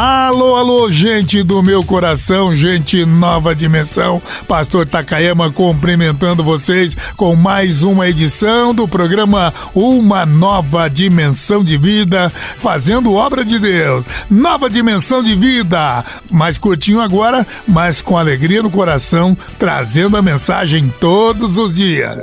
Alô, 0.00 0.54
alô, 0.54 0.88
gente 0.88 1.42
do 1.42 1.60
meu 1.60 1.82
coração, 1.82 2.54
gente 2.54 3.04
nova 3.04 3.52
dimensão. 3.52 4.22
Pastor 4.46 4.86
Takayama 4.86 5.50
cumprimentando 5.50 6.44
vocês 6.44 6.96
com 7.16 7.34
mais 7.34 7.82
uma 7.82 8.08
edição 8.08 8.72
do 8.72 8.86
programa 8.86 9.52
Uma 9.74 10.24
Nova 10.24 10.88
Dimensão 10.88 11.64
de 11.64 11.76
Vida, 11.76 12.32
fazendo 12.58 13.12
obra 13.12 13.44
de 13.44 13.58
Deus. 13.58 14.04
Nova 14.30 14.70
dimensão 14.70 15.20
de 15.20 15.34
vida. 15.34 16.04
Mais 16.30 16.58
curtinho 16.58 17.00
agora, 17.00 17.44
mas 17.66 18.00
com 18.00 18.16
alegria 18.16 18.62
no 18.62 18.70
coração, 18.70 19.36
trazendo 19.58 20.16
a 20.16 20.22
mensagem 20.22 20.94
todos 21.00 21.58
os 21.58 21.74
dias. 21.74 22.22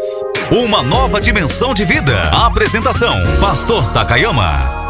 Uma 0.49 0.82
nova 0.82 1.20
dimensão 1.20 1.73
de 1.73 1.84
vida. 1.84 2.30
Apresentação: 2.30 3.18
Pastor 3.41 3.85
Takayama. 3.90 4.84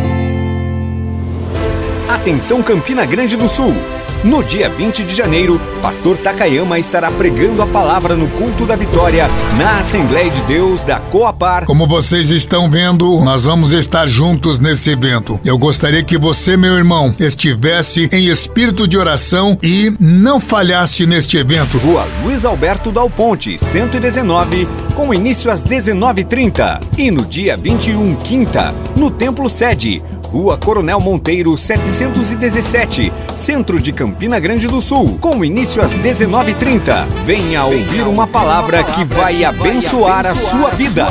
Atenção 2.08 2.62
Campina 2.62 3.04
Grande 3.04 3.36
do 3.36 3.48
Sul. 3.48 3.74
No 4.24 4.42
dia 4.42 4.68
20 4.68 5.04
de 5.04 5.14
janeiro, 5.14 5.60
Pastor 5.80 6.18
Takayama 6.18 6.78
estará 6.78 7.10
pregando 7.10 7.62
a 7.62 7.66
palavra 7.66 8.16
no 8.16 8.26
culto 8.28 8.64
da 8.66 8.74
vitória 8.74 9.28
na 9.58 9.78
Assembleia 9.78 10.30
de 10.30 10.42
Deus 10.42 10.82
da 10.84 10.98
Coapar. 10.98 11.66
Como 11.66 11.86
vocês 11.86 12.30
estão 12.30 12.70
vendo, 12.70 13.24
nós 13.24 13.44
vamos 13.44 13.72
estar 13.72 14.08
juntos 14.08 14.58
nesse 14.58 14.90
evento. 14.90 15.38
Eu 15.44 15.58
gostaria 15.58 16.02
que 16.02 16.18
você, 16.18 16.56
meu 16.56 16.74
irmão, 16.74 17.14
estivesse 17.18 18.08
em 18.12 18.26
espírito 18.26 18.88
de 18.88 18.98
oração 18.98 19.58
e 19.62 19.94
não 20.00 20.40
falhasse 20.40 21.06
neste 21.06 21.36
evento. 21.36 21.78
Rua 21.78 22.06
Luiz 22.22 22.44
Alberto 22.44 22.90
Dal 22.90 23.10
Ponte, 23.10 23.58
119, 23.58 24.66
com 24.94 25.14
início 25.14 25.50
às 25.50 25.62
19h30. 25.62 26.82
E 26.98 27.10
no 27.10 27.24
dia 27.24 27.56
21, 27.56 28.16
quinta, 28.16 28.74
no 28.96 29.10
Templo 29.10 29.48
Sede, 29.48 30.02
Rua 30.36 30.58
Coronel 30.58 31.00
Monteiro, 31.00 31.56
717, 31.56 33.10
centro 33.34 33.80
de 33.80 33.90
Campina 33.90 34.38
Grande 34.38 34.68
do 34.68 34.82
Sul, 34.82 35.16
com 35.18 35.42
início 35.42 35.80
às 35.80 35.94
19h30. 35.94 37.06
Venha 37.24 37.64
ouvir 37.64 38.02
uma 38.02 38.26
palavra 38.26 38.84
que 38.84 39.02
vai 39.02 39.42
abençoar 39.46 40.26
a 40.26 40.34
sua 40.34 40.72
vida. 40.72 41.06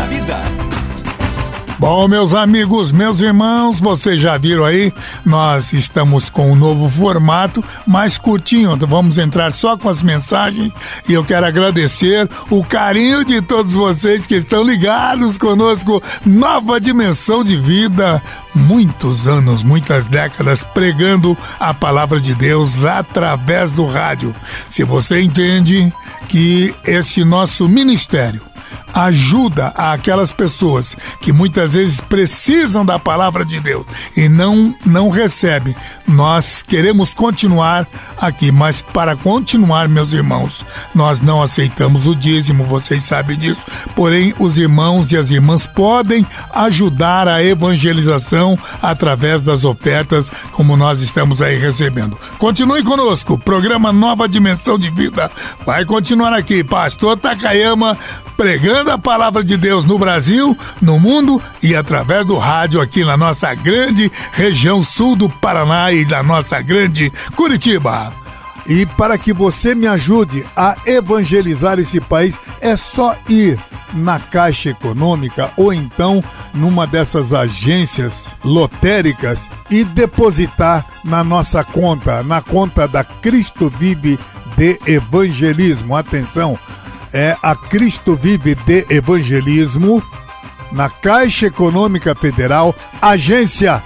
Bom, 1.78 2.08
meus 2.08 2.34
amigos, 2.34 2.92
meus 2.94 3.20
irmãos, 3.20 3.81
vocês 3.81 4.22
já 4.22 4.38
viram 4.38 4.64
aí, 4.64 4.94
nós 5.26 5.73
estamos 5.73 6.30
com 6.30 6.52
um 6.52 6.56
novo 6.56 6.88
formato, 6.88 7.64
mais 7.86 8.18
curtinho. 8.18 8.78
Vamos 8.78 9.18
entrar 9.18 9.53
só 9.53 9.76
com 9.76 9.90
as 9.90 10.02
mensagens 10.02 10.72
e 11.08 11.14
eu 11.14 11.26
quero 11.26 11.46
agradecer 11.46 12.30
o 12.50 12.64
carinho 12.64 13.26
de 13.26 13.42
todos 13.42 13.73
vocês 13.73 14.26
que 14.26 14.36
estão 14.36 14.64
ligados 14.64 15.38
conosco. 15.38 16.02
Nova 16.25 16.80
dimensão 16.80 17.44
de 17.44 17.57
vida, 17.57 18.24
muitos 18.56 19.28
anos, 19.28 19.64
muitas 19.64 20.08
décadas 20.08 20.64
pregando 20.64 21.38
a 21.60 21.74
palavra 21.74 22.20
de 22.20 22.34
Deus 22.34 22.84
através 22.84 23.72
do 23.72 23.86
rádio. 23.86 24.34
Se 24.68 24.84
você 24.84 25.22
entende 25.22 25.94
que 26.28 26.74
esse 26.86 27.24
nosso 27.24 27.68
ministério 27.68 28.42
ajuda 28.96 29.68
aquelas 29.76 30.32
pessoas 30.32 30.96
que 31.20 31.34
muitas 31.34 31.74
vezes 31.74 32.00
precisam 32.00 32.86
da 32.86 32.98
palavra 32.98 33.44
de 33.44 33.60
Deus 33.60 33.86
e 34.16 34.30
não 34.30 34.74
não 34.86 35.10
recebem. 35.10 35.76
Nós 36.08 36.64
queremos 36.64 37.14
continuar 37.14 37.86
aqui, 38.18 38.54
mas 38.54 38.82
para 38.82 39.16
continuar, 39.18 39.90
meus 39.90 40.14
irmãos, 40.14 40.66
nós 40.94 41.22
não 41.22 41.42
aceitamos 41.42 42.08
o 42.08 42.16
dízimo, 42.16 42.64
vocês 42.64 43.04
sabem 43.04 43.38
disso. 43.38 43.62
Porém, 43.96 44.34
os 44.40 44.58
irmãos 44.58 45.12
e 45.12 45.18
as 45.18 45.30
irmãs 45.30 45.68
podem 45.68 46.26
ajudar 46.54 47.28
a 47.28 47.44
evangelização 47.44 48.44
através 48.81 49.41
das 49.41 49.63
ofertas, 49.66 50.29
como 50.51 50.78
nós 50.78 51.01
estamos 51.01 51.41
aí 51.41 51.57
recebendo. 51.57 52.17
Continue 52.38 52.83
conosco, 52.83 53.38
programa 53.38 53.91
Nova 53.91 54.28
Dimensão 54.28 54.78
de 54.78 54.89
Vida 54.89 55.31
vai 55.66 55.85
continuar 55.85 56.33
aqui. 56.33 56.63
Pastor 56.63 57.17
Takayama 57.17 57.97
pregando 58.38 58.91
a 58.91 58.97
palavra 58.97 59.44
de 59.44 59.56
Deus 59.56 59.85
no 59.85 59.97
Brasil, 59.97 60.57
no 60.81 61.00
mundo 61.00 61.41
e 61.63 61.75
através 61.75 62.25
do 62.25 62.38
rádio 62.38 62.81
aqui 62.81 63.03
na 63.03 63.16
nossa 63.16 63.53
grande 63.53 64.11
região 64.33 64.83
sul 64.83 65.16
do 65.16 65.29
Paraná 65.29 65.91
e 65.91 66.03
da 66.03 66.22
nossa 66.22 66.62
grande 66.62 67.12
Curitiba. 67.35 68.25
E 68.68 68.86
para 68.86 69.18
que 69.18 69.31
você 69.31 69.76
me 69.76 69.88
ajude 69.88 70.46
a 70.56 70.76
evangelizar 70.86 71.80
esse 71.80 72.02
país, 72.02 72.36
é 72.59 72.76
só 72.76 73.16
ir 73.30 73.59
na 73.94 74.20
Caixa 74.20 74.70
Econômica 74.70 75.52
ou 75.56 75.72
então 75.72 76.24
numa 76.53 76.88
dessas 76.88 77.31
agências 77.31 78.28
lotéricas 78.44 79.48
e 79.70 79.84
depositar 79.84 80.86
na 81.04 81.24
nossa 81.24 81.64
conta, 81.64 82.24
na 82.24 82.42
conta 82.42 82.88
da 82.88 83.04
Cristo 83.04 83.72
Vive 83.78 84.20
de 84.58 84.80
Evangelismo. 84.88 85.96
Atenção, 85.96 86.58
é 87.14 87.38
a 87.42 87.56
Cristo 87.56 88.16
Vive 88.16 88.56
de 88.56 88.86
Evangelismo, 88.90 90.04
na 90.72 90.90
Caixa 90.90 91.46
Econômica 91.46 92.16
Federal, 92.16 92.75
agência 93.02 93.81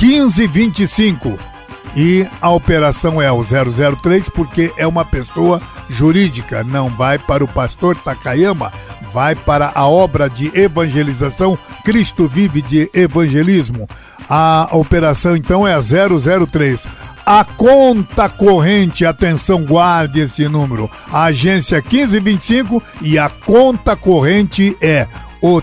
1525. 0.00 1.47
E 1.96 2.26
a 2.40 2.50
operação 2.50 3.20
é 3.20 3.30
o 3.30 3.42
003 3.42 4.28
porque 4.28 4.72
é 4.76 4.86
uma 4.86 5.04
pessoa 5.04 5.60
jurídica, 5.88 6.62
não 6.62 6.88
vai 6.88 7.18
para 7.18 7.42
o 7.42 7.48
pastor 7.48 7.96
Takayama, 7.96 8.72
vai 9.12 9.34
para 9.34 9.72
a 9.74 9.86
obra 9.86 10.28
de 10.28 10.50
evangelização 10.58 11.58
Cristo 11.84 12.28
Vive 12.28 12.62
de 12.62 12.90
Evangelismo. 12.92 13.88
A 14.28 14.68
operação 14.72 15.34
então 15.34 15.66
é 15.66 15.74
a 15.74 15.80
003. 15.80 16.86
A 17.24 17.44
conta 17.44 18.28
corrente, 18.28 19.04
atenção, 19.04 19.64
guarde 19.64 20.20
esse 20.20 20.48
número. 20.48 20.90
A 21.10 21.24
agência 21.24 21.82
1525 21.82 22.82
e 23.02 23.18
a 23.18 23.28
conta 23.28 23.96
corrente 23.96 24.76
é 24.80 25.06
o 25.40 25.60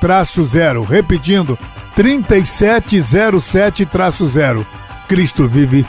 3707-0. 0.00 0.86
Repetindo, 0.86 1.58
3707-0. 1.96 4.64
Cristo 5.08 5.48
vive 5.48 5.86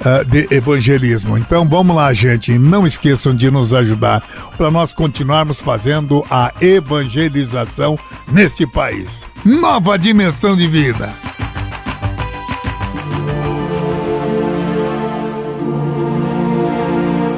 uh, 0.00 0.24
de 0.24 0.48
evangelismo. 0.50 1.36
Então 1.36 1.68
vamos 1.68 1.96
lá, 1.96 2.12
gente. 2.12 2.56
Não 2.58 2.86
esqueçam 2.86 3.34
de 3.34 3.50
nos 3.50 3.74
ajudar 3.74 4.22
para 4.56 4.70
nós 4.70 4.92
continuarmos 4.92 5.60
fazendo 5.60 6.24
a 6.30 6.52
evangelização 6.60 7.98
neste 8.30 8.64
país. 8.66 9.24
Nova 9.44 9.98
dimensão 9.98 10.56
de 10.56 10.68
vida. 10.68 11.12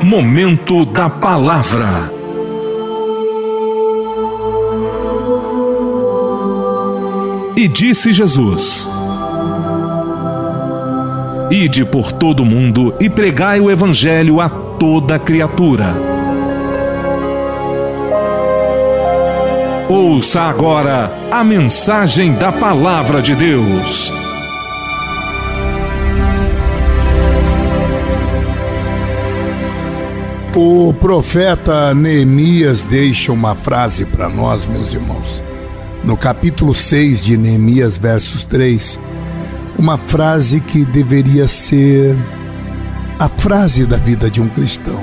Momento 0.02 0.84
da 0.84 1.08
Palavra. 1.08 2.13
E 7.56 7.68
disse 7.68 8.12
Jesus: 8.12 8.86
Ide 11.50 11.84
por 11.84 12.10
todo 12.10 12.40
o 12.40 12.46
mundo 12.46 12.94
e 13.00 13.08
pregai 13.08 13.60
o 13.60 13.70
Evangelho 13.70 14.40
a 14.40 14.48
toda 14.48 15.20
criatura. 15.20 15.94
Ouça 19.88 20.40
agora 20.40 21.12
a 21.30 21.44
mensagem 21.44 22.32
da 22.32 22.50
Palavra 22.50 23.22
de 23.22 23.36
Deus. 23.36 24.12
O 30.56 30.92
profeta 30.94 31.94
Neemias 31.94 32.82
deixa 32.82 33.30
uma 33.30 33.54
frase 33.54 34.04
para 34.04 34.28
nós, 34.28 34.66
meus 34.66 34.92
irmãos. 34.92 35.42
No 36.04 36.18
capítulo 36.18 36.74
6 36.74 37.22
de 37.22 37.34
Neemias, 37.34 37.96
versos 37.96 38.44
3, 38.44 39.00
uma 39.78 39.96
frase 39.96 40.60
que 40.60 40.84
deveria 40.84 41.48
ser 41.48 42.14
a 43.18 43.26
frase 43.26 43.86
da 43.86 43.96
vida 43.96 44.30
de 44.30 44.42
um 44.42 44.48
cristão. 44.50 45.02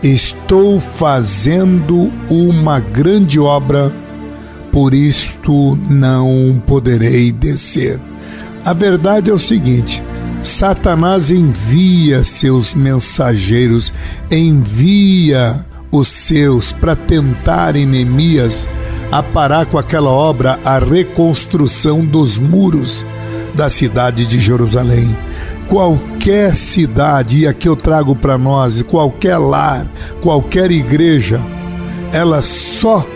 Estou 0.00 0.78
fazendo 0.78 2.12
uma 2.30 2.78
grande 2.78 3.40
obra, 3.40 3.92
por 4.70 4.94
isto 4.94 5.76
não 5.90 6.62
poderei 6.64 7.32
descer. 7.32 7.98
A 8.64 8.72
verdade 8.72 9.30
é 9.30 9.34
o 9.34 9.38
seguinte: 9.38 10.00
Satanás 10.44 11.28
envia 11.28 12.22
seus 12.22 12.72
mensageiros, 12.72 13.92
envia 14.30 15.66
os 15.90 16.08
seus 16.08 16.72
para 16.72 16.94
tentar 16.94 17.74
Neemias 17.74 18.68
a 19.10 19.22
parar 19.22 19.66
com 19.66 19.78
aquela 19.78 20.10
obra, 20.10 20.58
a 20.64 20.78
reconstrução 20.78 22.04
dos 22.04 22.38
muros 22.38 23.06
da 23.54 23.68
cidade 23.68 24.26
de 24.26 24.38
Jerusalém. 24.38 25.16
Qualquer 25.66 26.54
cidade, 26.54 27.40
e 27.40 27.46
aqui 27.46 27.68
eu 27.68 27.76
trago 27.76 28.14
para 28.14 28.38
nós, 28.38 28.82
qualquer 28.82 29.38
lar, 29.38 29.86
qualquer 30.22 30.70
igreja, 30.70 31.40
ela 32.12 32.40
só 32.42 33.06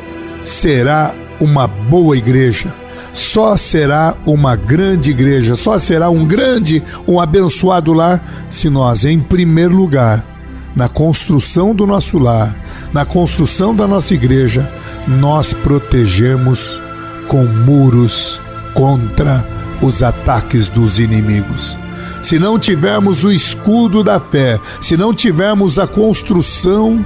será 0.44 1.14
uma 1.40 1.66
boa 1.66 2.16
igreja, 2.16 2.74
só 3.12 3.56
será 3.56 4.14
uma 4.26 4.54
grande 4.56 5.10
igreja, 5.10 5.54
só 5.54 5.78
será 5.78 6.10
um 6.10 6.26
grande, 6.26 6.82
um 7.06 7.20
abençoado 7.20 7.92
lar, 7.92 8.46
se 8.50 8.68
nós, 8.68 9.04
em 9.04 9.18
primeiro 9.18 9.74
lugar, 9.74 10.31
na 10.74 10.88
construção 10.88 11.74
do 11.74 11.86
nosso 11.86 12.18
lar, 12.18 12.54
na 12.92 13.04
construção 13.04 13.74
da 13.74 13.86
nossa 13.86 14.14
igreja, 14.14 14.70
nós 15.06 15.52
protegermos 15.52 16.80
com 17.28 17.44
muros 17.44 18.40
contra 18.74 19.46
os 19.80 20.02
ataques 20.02 20.68
dos 20.68 20.98
inimigos. 20.98 21.78
Se 22.22 22.38
não 22.38 22.58
tivermos 22.58 23.24
o 23.24 23.32
escudo 23.32 24.04
da 24.04 24.20
fé, 24.20 24.58
se 24.80 24.96
não 24.96 25.12
tivermos 25.12 25.78
a 25.78 25.86
construção 25.86 27.04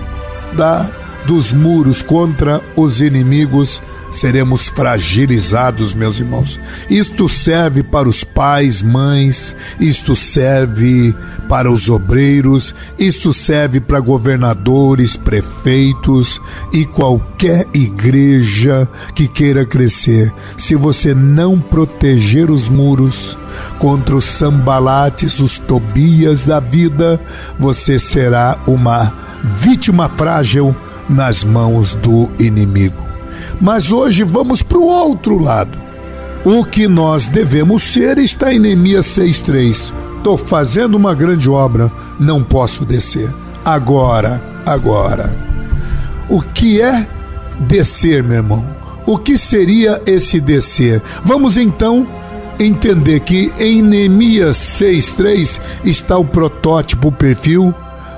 da 0.52 0.88
dos 1.26 1.52
muros 1.52 2.02
contra 2.02 2.62
os 2.76 3.00
inimigos, 3.00 3.82
seremos 4.11 4.69
fragilizados, 4.69 5.94
meus 5.94 6.19
irmãos. 6.19 6.61
Isto 6.88 7.29
serve 7.29 7.82
para 7.82 8.08
os 8.08 8.25
pais, 8.25 8.82
mães, 8.82 9.55
isto 9.81 10.14
serve 10.14 11.14
para 11.49 11.70
os 11.70 11.88
obreiros, 11.88 12.75
isto 12.99 13.32
serve 13.32 13.81
para 13.81 14.00
governadores, 14.00 15.17
prefeitos 15.17 16.41
e 16.73 16.85
qualquer 16.85 17.67
igreja 17.75 18.88
que 19.14 19.29
queira 19.29 19.64
crescer. 19.64 20.32
Se 20.56 20.75
você 20.75 21.14
não 21.14 21.61
proteger 21.61 22.50
os 22.50 22.69
muros 22.69 23.38
contra 23.79 24.17
os 24.17 24.25
sambalates, 24.25 25.38
os 25.41 25.59
tobias 25.59 26.44
da 26.44 26.61
vida, 26.61 27.20
você 27.59 27.99
será 27.99 28.59
uma 28.67 29.12
vítima 29.43 30.09
frágil 30.17 30.75
nas 31.09 31.44
mãos 31.44 31.94
do 31.94 32.29
inimigo. 32.38 33.15
Mas 33.61 33.91
hoje 33.91 34.23
vamos 34.23 34.62
para 34.62 34.79
o 34.79 34.87
outro 34.87 35.38
lado. 35.38 35.79
O 36.44 36.64
que 36.64 36.87
nós 36.87 37.26
devemos 37.26 37.82
ser 37.82 38.19
está 38.19 38.53
em 38.53 38.58
Neemias 38.58 39.06
6,3. 39.06 39.93
Estou 40.19 40.37
fazendo 40.37 40.94
uma 40.94 41.14
grande 41.14 41.49
obra, 41.49 41.91
não 42.20 42.43
posso 42.43 42.85
descer. 42.85 43.32
Agora, 43.64 44.43
agora. 44.64 45.35
O 46.29 46.41
que 46.41 46.81
é 46.81 47.08
descer, 47.61 48.23
meu 48.23 48.37
irmão? 48.37 48.67
O 49.06 49.19
que 49.19 49.38
seria 49.38 50.02
esse 50.06 50.41
descer? 50.41 51.02
Vamos 51.25 51.56
então 51.56 52.06
entender 52.59 53.20
que 53.20 53.52
em 53.59 53.82
Neemias 53.82 54.56
6,3 54.56 55.61
está 55.85 56.19
o 56.19 56.25
protótipo, 56.25 57.09
o 57.09 57.12
perfil 57.12 57.75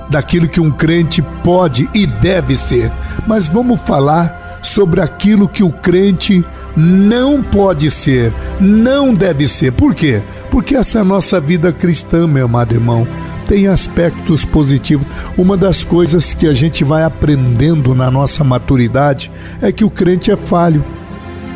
daquilo 0.08 0.48
que 0.48 0.60
um 0.60 0.70
crente 0.70 1.22
pode 1.44 1.88
e 1.94 2.06
deve 2.06 2.56
ser. 2.56 2.92
Mas 3.26 3.48
vamos 3.48 3.80
falar 3.82 4.37
sobre 4.62 5.00
aquilo 5.00 5.48
que 5.48 5.62
o 5.62 5.70
crente 5.70 6.44
não 6.76 7.42
pode 7.42 7.90
ser, 7.90 8.32
não 8.60 9.14
deve 9.14 9.48
ser. 9.48 9.72
Por 9.72 9.94
quê? 9.94 10.22
Porque 10.50 10.76
essa 10.76 11.00
é 11.00 11.02
nossa 11.02 11.40
vida 11.40 11.72
cristã, 11.72 12.26
meu 12.26 12.46
amado 12.46 12.74
irmão. 12.74 13.06
Tem 13.46 13.66
aspectos 13.66 14.44
positivos. 14.44 15.06
Uma 15.36 15.56
das 15.56 15.82
coisas 15.82 16.34
que 16.34 16.46
a 16.46 16.52
gente 16.52 16.84
vai 16.84 17.02
aprendendo 17.02 17.94
na 17.94 18.10
nossa 18.10 18.44
maturidade 18.44 19.32
é 19.60 19.72
que 19.72 19.84
o 19.84 19.90
crente 19.90 20.30
é 20.30 20.36
falho. 20.36 20.84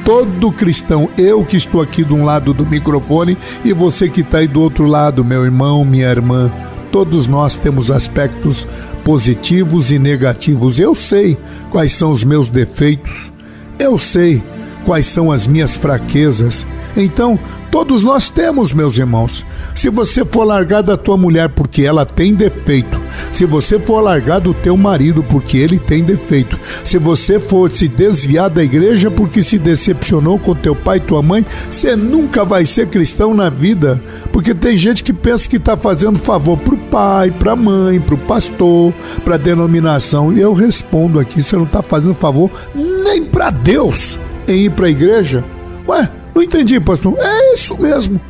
Todo 0.05 0.51
cristão, 0.51 1.09
eu 1.17 1.45
que 1.45 1.57
estou 1.57 1.81
aqui 1.81 2.03
de 2.03 2.13
um 2.13 2.25
lado 2.25 2.53
do 2.53 2.67
microfone 2.67 3.39
e 3.65 3.73
você 3.73 4.09
que 4.09 4.23
está 4.23 4.39
aí 4.39 4.49
do 4.49 4.61
outro 4.61 4.87
lado, 4.87 5.25
meu 5.25 5.45
irmão, 5.45 5.85
minha 5.85 6.09
irmã, 6.09 6.51
Todos 6.93 7.27
nós 7.27 7.57
temos 7.57 7.91
aspectos 7.91 8.69
positivos 9.05 9.91
e 9.91 9.99
negativos. 9.99 10.79
Eu 10.79 10.95
sei 10.95 11.37
quais 11.71 11.93
são 11.93 12.11
os 12.11 12.25
meus 12.25 12.49
defeitos. 12.49 13.33
Eu 13.79 13.99
sei 13.99 14.43
quais 14.85 15.07
são 15.07 15.31
as 15.31 15.47
minhas 15.47 15.77
fraquezas. 15.77 16.67
Então, 16.97 17.39
todos 17.71 18.05
nós 18.05 18.29
temos, 18.29 18.73
meus 18.73 18.99
irmãos. 18.99 19.45
Se 19.75 19.89
você 19.89 20.25
for 20.25 20.45
largar 20.45 20.83
da 20.83 20.97
tua 20.97 21.17
mulher 21.17 21.49
porque 21.49 21.83
ela 21.83 22.05
tem 22.05 22.35
defeito, 22.35 23.01
se 23.31 23.47
você 23.47 23.79
for 23.79 24.01
largar 24.01 24.41
do 24.41 24.53
teu 24.53 24.77
marido 24.77 25.23
porque 25.23 25.57
ele 25.57 25.79
tem 25.79 26.05
defeito, 26.05 26.59
se 26.85 26.99
você 26.99 27.41
for 27.41 27.71
se 27.71 27.89
desviar 27.89 28.51
da 28.51 28.63
igreja 28.63 29.11
porque 29.11 29.43
se 29.43 29.59
decepcionou 29.59 30.39
com 30.39 30.55
teu 30.55 30.77
pai 30.77 30.99
e 30.99 31.01
tua 31.01 31.23
mãe, 31.23 31.47
você 31.71 31.97
nunca 31.97 32.45
vai 32.45 32.67
ser 32.67 32.89
cristão 32.89 33.33
na 33.33 33.49
vida, 33.49 34.03
porque 34.31 34.55
tem 34.55 34.77
gente 34.77 35.03
que 35.03 35.13
pensa 35.13 35.49
que 35.49 35.57
está 35.57 35.77
fazendo 35.77 36.19
favor 36.19 36.59
pro 36.59 36.77
pai, 36.93 37.31
pra 37.31 37.57
mãe, 37.57 37.99
pro 37.99 38.19
pastor, 38.19 38.93
pra 39.25 39.39
denominação. 39.39 40.31
E 40.31 40.39
eu 40.39 40.53
respondo 40.53 41.19
aqui, 41.19 41.43
você 41.43 41.57
não 41.57 41.65
está 41.65 41.81
fazendo 41.81 42.15
favor 42.15 42.51
nem 42.75 43.25
para 43.25 43.49
Deus 43.49 44.19
em 44.47 44.67
ir 44.67 44.71
para 44.71 44.87
a 44.87 44.91
igreja. 44.91 45.43
Ué, 45.89 46.07
não 46.35 46.43
entendi, 46.43 46.79
pastor. 46.79 47.17
É 47.19 47.55
isso 47.55 47.81
mesmo. 47.81 48.21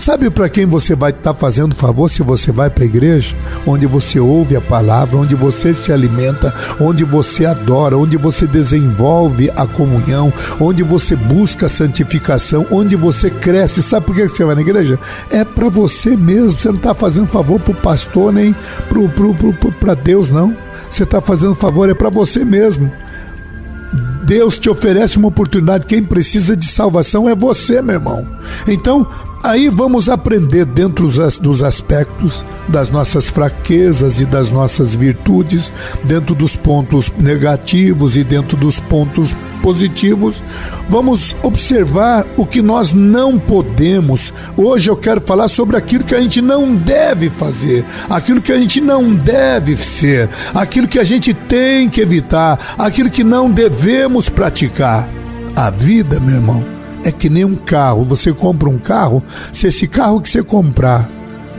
Sabe 0.00 0.30
para 0.30 0.48
quem 0.48 0.64
você 0.64 0.96
vai 0.96 1.10
estar 1.10 1.34
tá 1.34 1.38
fazendo 1.38 1.76
favor 1.76 2.08
se 2.08 2.22
você 2.22 2.50
vai 2.50 2.70
para 2.70 2.84
a 2.84 2.86
igreja, 2.86 3.36
onde 3.66 3.84
você 3.84 4.18
ouve 4.18 4.56
a 4.56 4.60
palavra, 4.60 5.18
onde 5.18 5.34
você 5.34 5.74
se 5.74 5.92
alimenta, 5.92 6.54
onde 6.80 7.04
você 7.04 7.44
adora, 7.44 7.98
onde 7.98 8.16
você 8.16 8.46
desenvolve 8.46 9.50
a 9.54 9.66
comunhão, 9.66 10.32
onde 10.58 10.82
você 10.82 11.14
busca 11.14 11.66
a 11.66 11.68
santificação, 11.68 12.66
onde 12.70 12.96
você 12.96 13.28
cresce. 13.28 13.82
Sabe 13.82 14.06
por 14.06 14.16
que 14.16 14.26
você 14.26 14.42
vai 14.42 14.54
na 14.54 14.62
igreja? 14.62 14.98
É 15.30 15.44
para 15.44 15.68
você 15.68 16.16
mesmo. 16.16 16.52
Você 16.52 16.68
não 16.68 16.78
está 16.78 16.94
fazendo 16.94 17.26
favor 17.26 17.60
para 17.60 17.72
o 17.72 17.82
pastor 17.82 18.32
nem 18.32 18.56
para 19.78 19.92
Deus, 19.92 20.30
não. 20.30 20.56
Você 20.88 21.02
está 21.02 21.20
fazendo 21.20 21.54
favor 21.54 21.90
é 21.90 21.94
para 21.94 22.08
você 22.08 22.42
mesmo. 22.42 22.90
Deus 24.24 24.58
te 24.58 24.70
oferece 24.70 25.18
uma 25.18 25.28
oportunidade. 25.28 25.86
Quem 25.86 26.02
precisa 26.02 26.56
de 26.56 26.64
salvação 26.64 27.28
é 27.28 27.34
você, 27.34 27.82
meu 27.82 27.96
irmão. 27.96 28.28
Então, 28.68 29.06
Aí 29.42 29.70
vamos 29.70 30.08
aprender 30.10 30.66
dentro 30.66 31.08
dos 31.40 31.62
aspectos 31.62 32.44
das 32.68 32.90
nossas 32.90 33.30
fraquezas 33.30 34.20
e 34.20 34.26
das 34.26 34.50
nossas 34.50 34.94
virtudes, 34.94 35.72
dentro 36.04 36.34
dos 36.34 36.56
pontos 36.56 37.10
negativos 37.18 38.18
e 38.18 38.24
dentro 38.24 38.54
dos 38.54 38.78
pontos 38.78 39.34
positivos. 39.62 40.42
Vamos 40.90 41.34
observar 41.42 42.26
o 42.36 42.44
que 42.44 42.60
nós 42.60 42.92
não 42.92 43.38
podemos. 43.38 44.32
Hoje 44.58 44.90
eu 44.90 44.96
quero 44.96 45.22
falar 45.22 45.48
sobre 45.48 45.76
aquilo 45.76 46.04
que 46.04 46.14
a 46.14 46.20
gente 46.20 46.42
não 46.42 46.76
deve 46.76 47.30
fazer, 47.30 47.84
aquilo 48.10 48.42
que 48.42 48.52
a 48.52 48.58
gente 48.58 48.80
não 48.80 49.14
deve 49.14 49.74
ser, 49.76 50.28
aquilo 50.54 50.86
que 50.86 50.98
a 50.98 51.04
gente 51.04 51.32
tem 51.32 51.88
que 51.88 52.02
evitar, 52.02 52.58
aquilo 52.76 53.08
que 53.08 53.24
não 53.24 53.50
devemos 53.50 54.28
praticar. 54.28 55.08
A 55.56 55.70
vida, 55.70 56.20
meu 56.20 56.36
irmão 56.36 56.79
é 57.04 57.12
que 57.12 57.28
nem 57.28 57.44
um 57.44 57.56
carro. 57.56 58.04
Você 58.04 58.32
compra 58.32 58.68
um 58.68 58.78
carro, 58.78 59.22
se 59.52 59.66
esse 59.66 59.86
carro 59.86 60.20
que 60.20 60.28
você 60.28 60.42
comprar, 60.42 61.08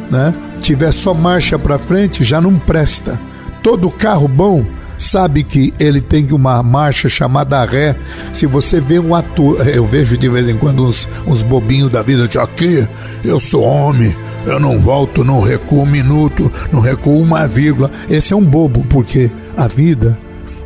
né, 0.09 0.33
tiver 0.59 0.91
só 0.91 1.13
marcha 1.13 1.57
para 1.57 1.79
frente, 1.79 2.23
já 2.23 2.39
não 2.39 2.57
presta. 2.57 3.19
Todo 3.63 3.89
carro 3.91 4.27
bom 4.27 4.65
sabe 4.97 5.43
que 5.43 5.73
ele 5.79 5.99
tem 5.99 6.27
uma 6.31 6.61
marcha 6.61 7.09
chamada 7.09 7.63
ré. 7.65 7.95
Se 8.31 8.45
você 8.45 8.79
vê 8.79 8.99
um 8.99 9.15
ator, 9.15 9.67
eu 9.67 9.85
vejo 9.85 10.17
de 10.17 10.29
vez 10.29 10.47
em 10.47 10.57
quando 10.57 10.85
uns, 10.85 11.07
uns 11.25 11.41
bobinhos 11.41 11.91
da 11.91 12.01
vida, 12.01 12.27
de 12.27 12.37
aqui, 12.37 12.87
eu 13.23 13.39
sou 13.39 13.63
homem, 13.63 14.15
eu 14.45 14.59
não 14.59 14.79
volto, 14.79 15.23
não 15.23 15.39
recuo 15.39 15.81
um 15.81 15.85
minuto, 15.85 16.51
não 16.71 16.79
recuo 16.79 17.19
uma 17.19 17.47
vírgula. 17.47 17.89
Esse 18.09 18.33
é 18.33 18.35
um 18.35 18.43
bobo, 18.43 18.85
porque 18.89 19.31
a 19.57 19.67
vida 19.67 20.17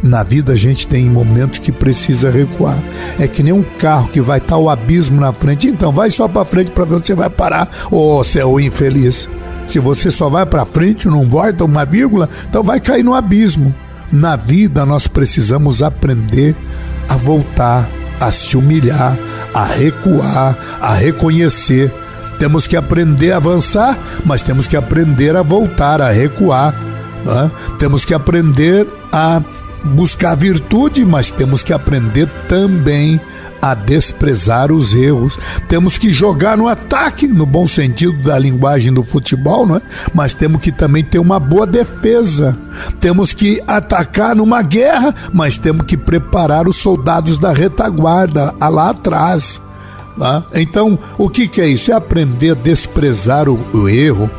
na 0.05 0.21
vida 0.21 0.53
a 0.53 0.55
gente 0.55 0.85
tem 0.85 1.09
momentos 1.09 1.57
que 1.57 1.71
precisa 1.71 2.29
recuar. 2.29 2.77
É 3.19 3.27
que 3.27 3.41
nem 3.41 3.51
um 3.51 3.63
carro 3.63 4.07
que 4.09 4.21
vai 4.21 4.37
estar 4.37 4.55
o 4.55 4.69
abismo 4.69 5.19
na 5.19 5.33
frente. 5.33 5.67
Então 5.67 5.91
vai 5.91 6.11
só 6.11 6.27
para 6.27 6.45
frente 6.45 6.69
para 6.69 6.85
ver 6.85 6.95
onde 6.95 7.07
você 7.07 7.15
vai 7.15 7.29
parar. 7.29 7.67
Ô 7.91 8.19
oh, 8.19 8.23
céu 8.23 8.59
infeliz. 8.59 9.27
Se 9.65 9.79
você 9.79 10.11
só 10.11 10.29
vai 10.29 10.45
para 10.45 10.63
frente, 10.63 11.07
não 11.07 11.25
volta 11.25 11.65
uma 11.65 11.85
vírgula, 11.85 12.29
então 12.47 12.61
vai 12.61 12.79
cair 12.79 13.03
no 13.03 13.15
abismo. 13.15 13.73
Na 14.11 14.35
vida 14.35 14.85
nós 14.85 15.07
precisamos 15.07 15.81
aprender 15.81 16.55
a 17.09 17.15
voltar, 17.15 17.89
a 18.19 18.31
se 18.31 18.55
humilhar, 18.55 19.17
a 19.53 19.65
recuar, 19.65 20.55
a 20.79 20.93
reconhecer 20.93 21.91
Temos 22.37 22.67
que 22.67 22.75
aprender 22.75 23.31
a 23.31 23.37
avançar, 23.37 23.97
mas 24.25 24.41
temos 24.41 24.67
que 24.67 24.75
aprender 24.75 25.35
a 25.35 25.41
voltar, 25.41 26.01
a 26.01 26.11
recuar. 26.11 26.73
Né? 27.23 27.51
Temos 27.79 28.03
que 28.03 28.13
aprender 28.13 28.87
a 29.11 29.41
buscar 29.85 30.35
virtude, 30.35 31.05
mas 31.05 31.31
temos 31.31 31.61
que 31.63 31.71
aprender 31.71 32.29
também 32.47 33.21
a 33.61 33.73
desprezar 33.73 34.71
os 34.71 34.93
erros. 34.93 35.37
Temos 35.67 35.97
que 35.97 36.13
jogar 36.13 36.57
no 36.57 36.67
ataque, 36.67 37.27
no 37.27 37.45
bom 37.45 37.65
sentido 37.65 38.21
da 38.23 38.37
linguagem 38.37 38.93
do 38.93 39.03
futebol, 39.03 39.65
não 39.65 39.77
é? 39.77 39.81
mas 40.13 40.33
temos 40.33 40.61
que 40.61 40.71
também 40.71 41.03
ter 41.03 41.19
uma 41.19 41.39
boa 41.39 41.65
defesa. 41.65 42.57
Temos 42.99 43.33
que 43.33 43.61
atacar 43.67 44.35
numa 44.35 44.61
guerra, 44.61 45.13
mas 45.33 45.57
temos 45.57 45.85
que 45.85 45.97
preparar 45.97 46.67
os 46.67 46.77
soldados 46.77 47.37
da 47.37 47.51
retaguarda 47.51 48.53
lá 48.61 48.89
atrás. 48.89 49.61
Tá? 50.17 50.43
Então, 50.53 50.97
o 51.17 51.29
que, 51.29 51.47
que 51.47 51.61
é 51.61 51.67
isso? 51.67 51.91
É 51.91 51.95
aprender 51.95 52.51
a 52.51 52.55
desprezar 52.55 53.49
o, 53.49 53.59
o 53.73 53.89
erro 53.89 54.29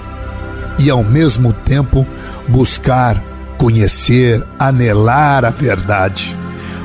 e, 0.78 0.90
ao 0.90 1.02
mesmo 1.02 1.52
tempo, 1.52 2.06
buscar, 2.48 3.22
conhecer, 3.58 4.42
anelar 4.58 5.44
a 5.44 5.50
verdade. 5.50 6.36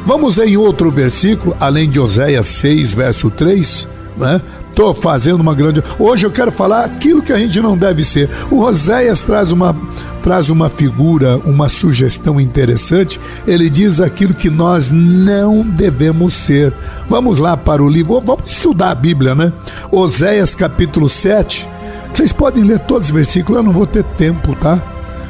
Vamos 0.05 0.37
em 0.37 0.57
outro 0.57 0.89
versículo, 0.89 1.55
além 1.59 1.89
de 1.89 1.99
Oséias 1.99 2.47
6, 2.47 2.93
verso 2.93 3.29
3, 3.29 3.87
né? 4.17 4.41
Tô 4.73 4.93
fazendo 4.93 5.41
uma 5.41 5.53
grande. 5.53 5.83
Hoje 5.99 6.25
eu 6.25 6.31
quero 6.31 6.51
falar 6.51 6.85
aquilo 6.85 7.21
que 7.21 7.33
a 7.33 7.37
gente 7.37 7.59
não 7.59 7.77
deve 7.77 8.03
ser. 8.03 8.29
O 8.49 8.61
Oséias 8.61 9.21
traz 9.21 9.51
uma 9.51 9.75
traz 10.21 10.49
uma 10.49 10.69
figura, 10.69 11.37
uma 11.39 11.67
sugestão 11.67 12.39
interessante. 12.39 13.19
Ele 13.45 13.69
diz 13.69 13.99
aquilo 13.99 14.33
que 14.33 14.49
nós 14.49 14.91
não 14.91 15.63
devemos 15.63 16.33
ser. 16.35 16.73
Vamos 17.07 17.39
lá 17.39 17.57
para 17.57 17.81
o 17.81 17.89
livro, 17.89 18.21
vamos 18.23 18.51
estudar 18.51 18.91
a 18.91 18.95
Bíblia, 18.95 19.33
né? 19.33 19.51
Oséias 19.91 20.53
capítulo 20.53 21.09
7. 21.09 21.67
Vocês 22.13 22.31
podem 22.31 22.63
ler 22.63 22.79
todos 22.79 23.07
os 23.07 23.13
versículos, 23.13 23.57
eu 23.57 23.63
não 23.63 23.71
vou 23.71 23.87
ter 23.87 24.03
tempo, 24.03 24.55
tá? 24.55 24.81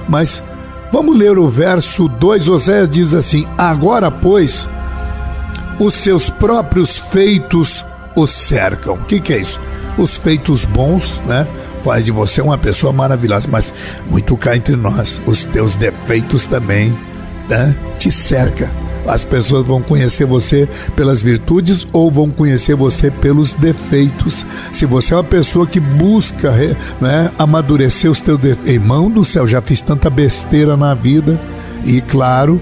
Mas 0.10 0.44
Vamos 0.92 1.18
ler 1.18 1.38
o 1.38 1.48
verso 1.48 2.08
2. 2.08 2.48
Oséias 2.50 2.90
diz 2.90 3.14
assim: 3.14 3.48
Agora, 3.58 4.12
pois, 4.12 4.68
os 5.80 5.94
seus 5.94 6.30
próprios 6.30 7.00
feitos 7.00 7.86
o 8.16 8.28
cercam. 8.28 8.96
O 8.96 9.06
que, 9.06 9.20
que 9.20 9.34
é 9.34 9.38
isso? 9.40 9.60
Os 9.98 10.18
feitos 10.18 10.66
bons, 10.66 11.22
né? 11.26 11.48
Faz 11.82 12.06
de 12.06 12.12
você 12.12 12.42
uma 12.42 12.58
pessoa 12.58 12.94
maravilhosa, 12.94 13.48
mas 13.50 13.74
muito 14.06 14.38
cá 14.38 14.56
entre 14.56 14.76
nós, 14.76 15.22
os 15.26 15.46
teus 15.46 15.76
defeitos 15.76 16.46
também, 16.46 16.96
né? 17.50 17.76
Te 17.98 18.12
cerca. 18.12 18.81
As 19.06 19.24
pessoas 19.24 19.66
vão 19.66 19.82
conhecer 19.82 20.26
você 20.26 20.68
pelas 20.96 21.22
virtudes 21.22 21.88
ou 21.92 22.12
vão 22.12 22.30
conhecer 22.30 22.76
você 22.76 23.10
pelos 23.10 23.54
defeitos. 23.54 24.46
Se 24.72 24.86
você 24.86 25.14
é 25.14 25.18
uma 25.18 25.24
pessoa 25.24 25.66
que 25.66 25.80
busca 25.80 26.52
né, 27.00 27.32
amadurecer 27.38 28.10
os 28.10 28.20
teus 28.20 28.40
defeitos, 28.40 28.72
irmão 28.72 29.10
do 29.10 29.26
céu, 29.26 29.48
já 29.48 29.62
fiz 29.62 29.82
tanta 29.82 30.10
besteira 30.10 30.78
na 30.78 30.94
vida 30.94 31.42
e, 31.84 32.00
claro, 32.02 32.62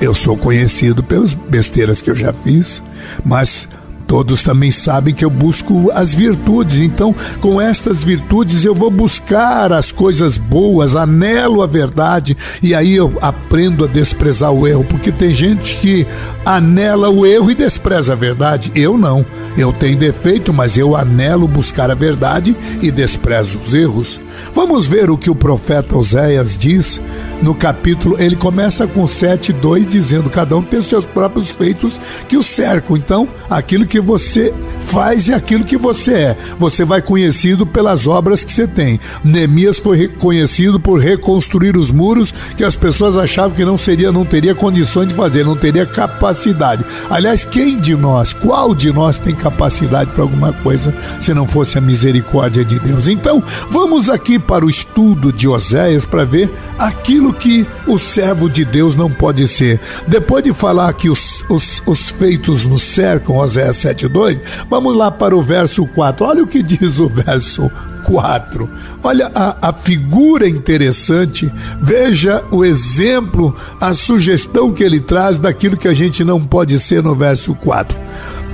eu 0.00 0.14
sou 0.14 0.36
conhecido 0.36 1.02
pelas 1.02 1.34
besteiras 1.34 2.02
que 2.02 2.10
eu 2.10 2.14
já 2.14 2.32
fiz, 2.32 2.82
mas 3.24 3.68
Todos 4.06 4.42
também 4.42 4.70
sabem 4.70 5.14
que 5.14 5.24
eu 5.24 5.30
busco 5.30 5.90
as 5.94 6.12
virtudes, 6.12 6.78
então 6.78 7.14
com 7.40 7.60
estas 7.60 8.02
virtudes 8.02 8.64
eu 8.64 8.74
vou 8.74 8.90
buscar 8.90 9.72
as 9.72 9.90
coisas 9.90 10.38
boas, 10.38 10.94
anelo 10.94 11.62
a 11.62 11.66
verdade 11.66 12.36
e 12.62 12.74
aí 12.74 12.94
eu 12.94 13.12
aprendo 13.20 13.84
a 13.84 13.88
desprezar 13.88 14.52
o 14.52 14.66
erro, 14.66 14.84
porque 14.84 15.10
tem 15.10 15.32
gente 15.32 15.76
que 15.76 16.06
anela 16.44 17.08
o 17.08 17.26
erro 17.26 17.50
e 17.50 17.54
despreza 17.54 18.12
a 18.12 18.16
verdade. 18.16 18.70
Eu 18.74 18.98
não. 18.98 19.24
Eu 19.56 19.72
tenho 19.72 19.96
defeito, 19.96 20.52
mas 20.52 20.76
eu 20.76 20.96
anelo 20.96 21.48
buscar 21.48 21.90
a 21.90 21.94
verdade 21.94 22.56
e 22.82 22.90
desprezo 22.90 23.58
os 23.58 23.74
erros. 23.74 24.20
Vamos 24.52 24.86
ver 24.86 25.10
o 25.10 25.16
que 25.16 25.30
o 25.30 25.34
profeta 25.34 25.96
Oséias 25.96 26.56
diz 26.56 27.00
no 27.42 27.54
capítulo. 27.54 28.16
Ele 28.18 28.36
começa 28.36 28.86
com 28.86 29.06
7, 29.06 29.52
2, 29.52 29.86
dizendo: 29.86 30.30
Cada 30.30 30.56
um 30.56 30.62
tem 30.62 30.78
os 30.78 30.86
seus 30.86 31.04
próprios 31.06 31.50
feitos 31.50 32.00
que 32.28 32.36
o 32.36 32.42
cercam. 32.42 32.96
Então, 32.96 33.28
aquilo 33.48 33.86
que 33.86 34.00
você 34.00 34.52
faz 34.80 35.28
é 35.28 35.34
aquilo 35.34 35.64
que 35.64 35.76
você 35.76 36.14
é. 36.14 36.36
Você 36.58 36.84
vai 36.84 37.02
conhecido 37.02 37.66
pelas 37.66 38.06
obras 38.06 38.44
que 38.44 38.52
você 38.52 38.66
tem. 38.66 39.00
Neemias 39.22 39.78
foi 39.78 40.08
conhecido 40.08 40.78
por 40.78 41.00
reconstruir 41.00 41.76
os 41.76 41.90
muros 41.90 42.32
que 42.56 42.64
as 42.64 42.76
pessoas 42.76 43.16
achavam 43.16 43.56
que 43.56 43.64
não 43.64 43.78
seria, 43.78 44.12
não 44.12 44.24
teria 44.24 44.54
condições 44.54 45.08
de 45.08 45.14
fazer, 45.14 45.44
não 45.44 45.56
teria 45.56 45.86
capacidade. 45.86 46.84
Aliás, 47.10 47.44
quem 47.44 47.78
de 47.78 47.94
nós, 47.94 48.32
qual 48.32 48.74
de 48.74 48.92
nós 48.92 49.18
tem 49.18 49.34
capacidade 49.34 50.10
para 50.10 50.22
alguma 50.22 50.52
coisa 50.52 50.94
se 51.20 51.32
não 51.34 51.46
fosse 51.46 51.78
a 51.78 51.80
misericórdia 51.80 52.64
de 52.64 52.78
Deus? 52.78 53.08
Então, 53.08 53.42
vamos 53.68 54.08
aqui 54.08 54.38
para 54.38 54.64
o 54.64 54.70
estudo 54.94 55.32
de 55.32 55.48
Oséias 55.48 56.06
para 56.06 56.24
ver 56.24 56.54
aquilo 56.78 57.34
que 57.34 57.66
o 57.84 57.98
servo 57.98 58.48
de 58.48 58.64
Deus 58.64 58.94
não 58.94 59.10
pode 59.10 59.48
ser. 59.48 59.80
Depois 60.06 60.44
de 60.44 60.52
falar 60.52 60.92
que 60.92 61.10
os, 61.10 61.44
os, 61.50 61.82
os 61.84 62.10
feitos 62.10 62.64
nos 62.64 62.82
cercam, 62.82 63.36
Oséias 63.36 63.78
7,2, 63.78 64.40
vamos 64.70 64.96
lá 64.96 65.10
para 65.10 65.36
o 65.36 65.42
verso 65.42 65.84
4. 65.84 66.24
Olha 66.24 66.44
o 66.44 66.46
que 66.46 66.62
diz 66.62 67.00
o 67.00 67.08
verso 67.08 67.68
4. 68.06 68.70
Olha 69.02 69.32
a, 69.34 69.68
a, 69.68 69.72
figura 69.72 70.48
interessante, 70.48 71.52
veja 71.80 72.44
o 72.52 72.64
exemplo, 72.64 73.52
a 73.80 73.92
sugestão 73.92 74.72
que 74.72 74.84
ele 74.84 75.00
traz 75.00 75.38
daquilo 75.38 75.76
que 75.76 75.88
a 75.88 75.94
gente 75.94 76.22
não 76.22 76.40
pode 76.40 76.78
ser 76.78 77.02
no 77.02 77.16
verso 77.16 77.52
4. 77.56 78.00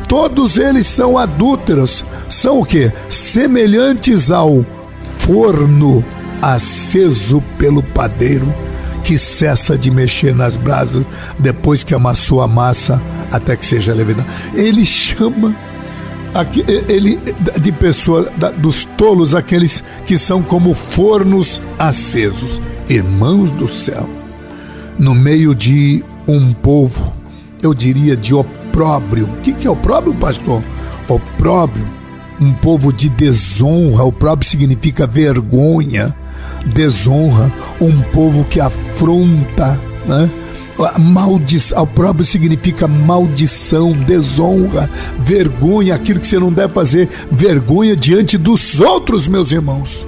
Todos 0.08 0.56
eles 0.56 0.86
são 0.86 1.18
adúlteros, 1.18 2.02
são 2.30 2.60
o 2.60 2.64
que? 2.64 2.90
Semelhantes 3.10 4.30
ao 4.30 4.64
forno 5.18 6.02
aceso 6.42 7.42
pelo 7.58 7.82
padeiro 7.82 8.52
que 9.02 9.18
cessa 9.18 9.76
de 9.76 9.90
mexer 9.90 10.34
nas 10.34 10.56
brasas 10.56 11.08
depois 11.38 11.82
que 11.82 11.94
amassou 11.94 12.40
a 12.40 12.48
massa 12.48 13.02
até 13.30 13.56
que 13.56 13.64
seja 13.64 13.94
levedada. 13.94 14.28
Ele 14.54 14.84
chama 14.84 15.54
aqui, 16.34 16.64
ele 16.88 17.18
de 17.60 17.72
pessoa 17.72 18.30
dos 18.58 18.84
tolos 18.84 19.34
aqueles 19.34 19.82
que 20.06 20.16
são 20.18 20.42
como 20.42 20.74
fornos 20.74 21.60
acesos, 21.78 22.60
irmãos 22.88 23.52
do 23.52 23.68
céu. 23.68 24.08
No 24.98 25.14
meio 25.14 25.54
de 25.54 26.04
um 26.28 26.52
povo, 26.52 27.12
eu 27.62 27.72
diria 27.72 28.16
de 28.16 28.34
opróbrio. 28.34 29.26
O 29.26 29.40
que, 29.40 29.52
que 29.52 29.66
é 29.66 29.70
opróbrio, 29.70 30.14
pastor? 30.14 30.62
Opróbrio, 31.08 31.88
um 32.40 32.52
povo 32.52 32.92
de 32.92 33.08
desonra. 33.08 34.04
Opróbrio 34.04 34.48
significa 34.48 35.06
vergonha 35.06 36.14
desonra, 36.66 37.52
um 37.80 38.00
povo 38.12 38.44
que 38.44 38.60
afronta, 38.60 39.80
né? 40.06 40.30
Maldição, 40.98 41.82
o 41.82 41.86
próprio 41.86 42.24
significa 42.24 42.88
maldição, 42.88 43.92
desonra, 43.92 44.88
vergonha, 45.18 45.94
aquilo 45.94 46.18
que 46.18 46.26
você 46.26 46.38
não 46.38 46.50
deve 46.50 46.72
fazer, 46.72 47.08
vergonha 47.30 47.94
diante 47.94 48.38
dos 48.38 48.80
outros, 48.80 49.28
meus 49.28 49.52
irmãos. 49.52 50.06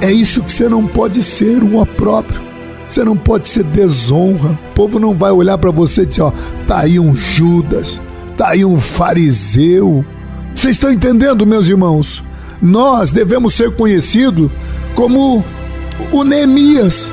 É 0.00 0.10
isso 0.10 0.42
que 0.42 0.52
você 0.52 0.66
não 0.68 0.86
pode 0.86 1.22
ser, 1.22 1.62
o 1.62 1.84
próprio. 1.84 2.40
Você 2.88 3.04
não 3.04 3.16
pode 3.16 3.48
ser 3.48 3.64
desonra. 3.64 4.58
O 4.70 4.74
povo 4.74 4.98
não 4.98 5.12
vai 5.14 5.30
olhar 5.30 5.58
para 5.58 5.70
você 5.70 6.02
e 6.02 6.06
dizer: 6.06 6.22
ó, 6.22 6.32
tá 6.66 6.78
aí 6.80 6.98
um 6.98 7.14
Judas, 7.14 8.00
tá 8.34 8.50
aí 8.50 8.64
um 8.64 8.80
fariseu. 8.80 10.02
Vocês 10.54 10.76
estão 10.76 10.90
entendendo, 10.90 11.44
meus 11.44 11.68
irmãos? 11.68 12.24
Nós 12.62 13.10
devemos 13.10 13.54
ser 13.54 13.76
conhecidos 13.76 14.50
como 14.98 15.44
o 16.10 16.24
Neemias. 16.24 17.12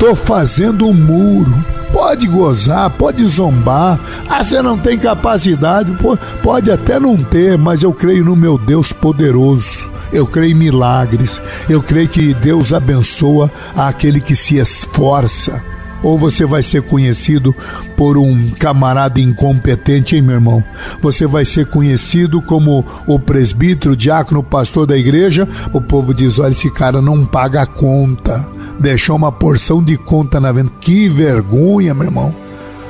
Tô 0.00 0.16
fazendo 0.16 0.88
um 0.88 0.92
muro. 0.92 1.54
Pode 1.92 2.26
gozar, 2.26 2.90
pode 2.90 3.24
zombar. 3.24 4.00
Ah, 4.28 4.42
você 4.42 4.60
não 4.60 4.76
tem 4.76 4.98
capacidade. 4.98 5.96
Pode 6.42 6.72
até 6.72 6.98
não 6.98 7.16
ter, 7.16 7.56
mas 7.56 7.84
eu 7.84 7.92
creio 7.92 8.24
no 8.24 8.34
meu 8.34 8.58
Deus 8.58 8.92
poderoso. 8.92 9.88
Eu 10.12 10.26
creio 10.26 10.56
em 10.56 10.58
milagres. 10.58 11.40
Eu 11.68 11.80
creio 11.80 12.08
que 12.08 12.34
Deus 12.34 12.72
abençoa 12.72 13.48
aquele 13.76 14.20
que 14.20 14.34
se 14.34 14.56
esforça 14.56 15.73
ou 16.04 16.18
você 16.18 16.44
vai 16.44 16.62
ser 16.62 16.82
conhecido 16.82 17.54
por 17.96 18.16
um 18.16 18.50
camarada 18.50 19.18
incompetente, 19.18 20.14
hein, 20.14 20.22
meu 20.22 20.34
irmão? 20.34 20.62
Você 21.00 21.26
vai 21.26 21.44
ser 21.44 21.66
conhecido 21.66 22.40
como 22.42 22.84
o 23.06 23.18
presbítero, 23.18 23.96
diácono, 23.96 24.42
pastor 24.42 24.86
da 24.86 24.96
igreja. 24.96 25.48
O 25.72 25.80
povo 25.80 26.14
diz: 26.14 26.38
olha, 26.38 26.52
esse 26.52 26.70
cara 26.70 27.00
não 27.00 27.24
paga 27.24 27.62
a 27.62 27.66
conta, 27.66 28.46
deixou 28.78 29.16
uma 29.16 29.32
porção 29.32 29.82
de 29.82 29.96
conta 29.96 30.38
na 30.38 30.52
venda. 30.52 30.70
Que 30.80 31.08
vergonha, 31.08 31.94
meu 31.94 32.04
irmão. 32.04 32.43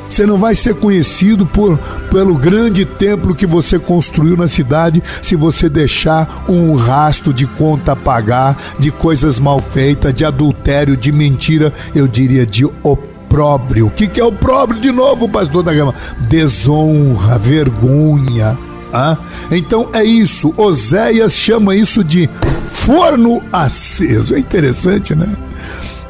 Você 0.08 0.26
não 0.26 0.38
vai 0.38 0.54
ser 0.54 0.74
conhecido 0.74 1.46
por 1.46 1.78
pelo 2.10 2.36
grande 2.36 2.84
templo 2.84 3.34
que 3.34 3.46
você 3.46 3.78
construiu 3.78 4.36
na 4.36 4.46
cidade 4.46 5.02
se 5.22 5.34
você 5.34 5.68
deixar 5.68 6.44
um 6.48 6.74
rastro 6.74 7.32
de 7.32 7.46
conta 7.46 7.92
a 7.92 7.96
pagar, 7.96 8.56
de 8.78 8.90
coisas 8.90 9.38
mal 9.38 9.60
feitas, 9.60 10.14
de 10.14 10.24
adultério, 10.24 10.96
de 10.96 11.10
mentira, 11.10 11.72
eu 11.94 12.06
diria 12.06 12.46
de 12.46 12.64
opróbrio. 12.82 13.86
O 13.86 13.90
que, 13.90 14.06
que 14.06 14.20
é 14.20 14.24
opróbrio 14.24 14.80
de 14.80 14.92
novo, 14.92 15.28
pastor 15.28 15.62
da 15.62 15.74
Gama? 15.74 15.94
Desonra, 16.28 17.38
vergonha. 17.38 18.56
Ah, 18.92 19.18
então 19.50 19.90
é 19.92 20.04
isso. 20.04 20.54
Oséias 20.56 21.34
chama 21.34 21.74
isso 21.74 22.04
de 22.04 22.30
forno 22.62 23.42
aceso. 23.52 24.36
É 24.36 24.38
interessante, 24.38 25.16
né? 25.16 25.36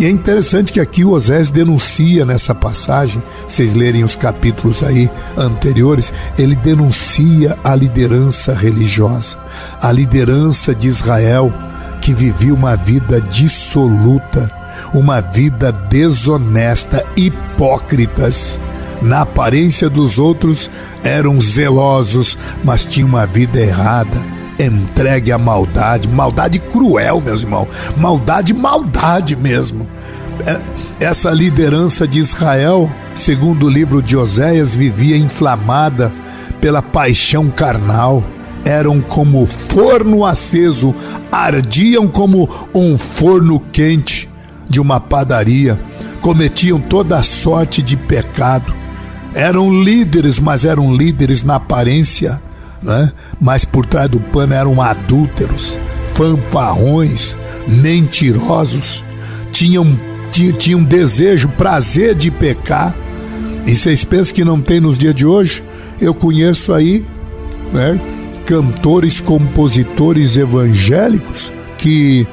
E 0.05 0.07
é 0.07 0.11
interessante 0.11 0.71
que 0.71 0.81
aqui 0.81 1.03
o 1.03 1.13
Osés 1.13 1.49
denuncia 1.49 2.27
nessa 2.27 2.55
passagem, 2.55 3.23
vocês 3.49 3.73
lerem 3.73 4.05
os 4.05 4.15
capítulos 4.15 4.83
aí 4.83 5.11
anteriores, 5.35 6.13
ele 6.37 6.55
denuncia 6.55 7.59
a 7.65 7.75
liderança 7.75 8.53
religiosa, 8.53 9.39
a 9.81 9.91
liderança 9.91 10.75
de 10.75 10.89
Israel 10.89 11.51
que 12.03 12.13
vivia 12.13 12.53
uma 12.53 12.77
vida 12.77 13.19
dissoluta, 13.19 14.53
uma 14.93 15.23
vida 15.23 15.73
desonesta, 15.73 17.03
hipócritas. 17.17 18.61
Na 19.01 19.23
aparência 19.23 19.89
dos 19.89 20.19
outros 20.19 20.69
eram 21.03 21.41
zelosos, 21.41 22.37
mas 22.63 22.85
tinham 22.85 23.09
uma 23.09 23.25
vida 23.25 23.59
errada 23.59 24.35
entregue 24.59 25.33
à 25.33 25.39
maldade, 25.39 26.09
maldade 26.09 26.59
cruel, 26.59 27.21
meus 27.21 27.43
irmãos, 27.43 27.69
maldade, 27.97 28.55
maldade 28.55 29.35
mesmo. 29.35 29.89
É, 30.47 30.61
essa 31.05 31.31
liderança 31.31 32.07
de 32.07 32.19
Israel, 32.19 32.91
segundo 33.15 33.67
o 33.67 33.71
livro 33.71 34.03
de 34.03 34.17
Oséias, 34.17 34.75
vivia 34.75 35.17
inflamada 35.17 36.13
pela 36.61 36.83
paixão 36.83 37.51
carnal. 37.51 38.23
Eram 38.65 39.01
como 39.01 39.45
forno 39.45 40.25
aceso, 40.25 40.95
ardiam 41.31 42.09
como 42.09 42.49
um 42.75 42.97
forno 42.97 43.61
quente 43.61 44.29
de 44.67 44.81
uma 44.81 44.99
padaria, 44.99 45.79
cometiam 46.23 46.81
toda 46.81 47.23
sorte 47.23 47.83
de 47.83 47.97
pecado. 47.97 48.75
Eram 49.35 49.83
líderes, 49.83 50.39
mas 50.39 50.65
eram 50.65 50.95
líderes 50.95 51.43
na 51.43 51.57
aparência 51.57 52.41
né? 52.85 53.11
mas 53.41 53.65
por 53.65 53.87
trás 53.87 54.09
do 54.09 54.21
pano 54.21 54.53
eram 54.55 54.81
adúlteros, 54.81 55.79
fanfarrões, 56.15 57.37
mentirosos, 57.67 59.03
tinham, 59.51 59.99
tinham, 60.35 60.53
tinham 60.57 60.83
desejo, 60.83 61.49
prazer 61.51 62.15
de 62.15 62.31
pecar. 62.31 62.95
E 63.67 63.75
vocês 63.75 64.05
pensam 64.05 64.35
que 64.35 64.45
não 64.45 64.61
tem 64.61 64.81
nos 64.81 64.99
dias 64.99 65.15
de 65.15 65.25
hoje? 65.25 65.63
Eu 66.01 66.13
conheço 66.13 66.73
aí 66.73 67.05
né, 67.73 68.01
cantores, 68.45 69.21
compositores 69.21 70.37
evangélicos 70.37 71.53
que, 71.79 72.27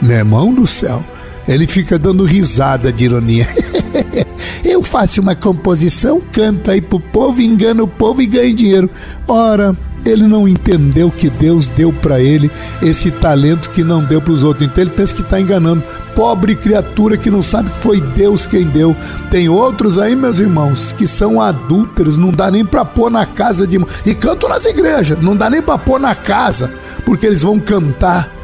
meu 0.00 0.18
irmão 0.18 0.54
do 0.54 0.66
céu, 0.66 1.04
ele 1.48 1.66
fica 1.66 1.98
dando 1.98 2.24
risada 2.24 2.92
de 2.92 3.06
ironia. 3.06 3.48
Eu 4.64 4.82
faço 4.82 5.20
uma 5.20 5.34
composição, 5.34 6.20
canto 6.20 6.70
aí 6.70 6.80
pro 6.80 7.00
povo, 7.00 7.40
engano 7.40 7.84
o 7.84 7.88
povo 7.88 8.20
e 8.20 8.26
ganho 8.26 8.54
dinheiro. 8.54 8.90
Ora, 9.26 9.74
ele 10.08 10.26
não 10.26 10.48
entendeu 10.48 11.10
que 11.10 11.28
Deus 11.28 11.68
deu 11.68 11.92
para 11.92 12.20
ele 12.20 12.50
esse 12.82 13.10
talento 13.10 13.70
que 13.70 13.84
não 13.84 14.02
deu 14.02 14.20
para 14.20 14.32
os 14.32 14.42
outros. 14.42 14.66
Então 14.66 14.82
ele 14.82 14.90
pensa 14.90 15.14
que 15.14 15.22
está 15.22 15.40
enganando. 15.40 15.82
Pobre 16.14 16.56
criatura 16.56 17.16
que 17.16 17.30
não 17.30 17.42
sabe 17.42 17.70
que 17.70 17.78
foi 17.78 18.00
Deus 18.00 18.46
quem 18.46 18.64
deu. 18.64 18.96
Tem 19.30 19.48
outros 19.48 19.98
aí, 19.98 20.16
meus 20.16 20.38
irmãos, 20.38 20.92
que 20.92 21.06
são 21.06 21.40
adúlteros, 21.40 22.18
não 22.18 22.30
dá 22.30 22.50
nem 22.50 22.64
para 22.64 22.84
pôr 22.84 23.10
na 23.10 23.24
casa 23.24 23.66
de. 23.66 23.78
E 24.04 24.14
cantam 24.14 24.48
nas 24.48 24.64
igrejas, 24.64 25.20
não 25.20 25.36
dá 25.36 25.48
nem 25.48 25.62
para 25.62 25.78
pôr 25.78 26.00
na 26.00 26.14
casa, 26.14 26.72
porque 27.04 27.26
eles 27.26 27.42
vão 27.42 27.60
cantar. 27.60 28.36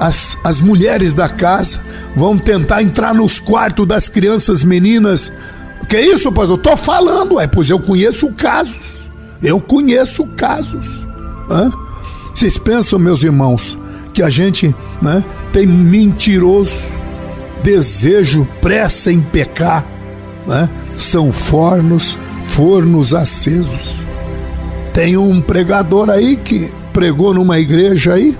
As, 0.00 0.36
as 0.42 0.60
mulheres 0.60 1.12
da 1.12 1.28
casa 1.28 1.78
vão 2.16 2.36
tentar 2.36 2.82
entrar 2.82 3.14
nos 3.14 3.38
quartos 3.38 3.86
das 3.86 4.08
crianças 4.08 4.64
meninas. 4.64 5.32
Que 5.88 6.00
isso, 6.00 6.32
pastor? 6.32 6.56
Eu 6.56 6.62
tô 6.62 6.76
falando, 6.76 7.38
é, 7.38 7.46
pois 7.46 7.70
eu 7.70 7.78
conheço 7.78 8.32
casos. 8.32 9.10
Eu 9.42 9.60
conheço 9.60 10.24
casos. 10.36 11.06
Vocês 12.34 12.58
pensam, 12.58 12.98
meus 12.98 13.22
irmãos, 13.22 13.78
que 14.12 14.22
a 14.22 14.28
gente 14.28 14.74
né, 15.00 15.24
tem 15.52 15.66
mentiroso, 15.66 16.94
desejo, 17.62 18.46
pressa 18.60 19.12
em 19.12 19.20
pecar, 19.20 19.86
né? 20.46 20.68
são 20.96 21.30
fornos, 21.30 22.18
fornos 22.48 23.14
acesos. 23.14 24.04
Tem 24.92 25.16
um 25.16 25.40
pregador 25.40 26.10
aí 26.10 26.36
que 26.36 26.70
pregou 26.92 27.32
numa 27.32 27.58
igreja 27.58 28.14
aí, 28.14 28.36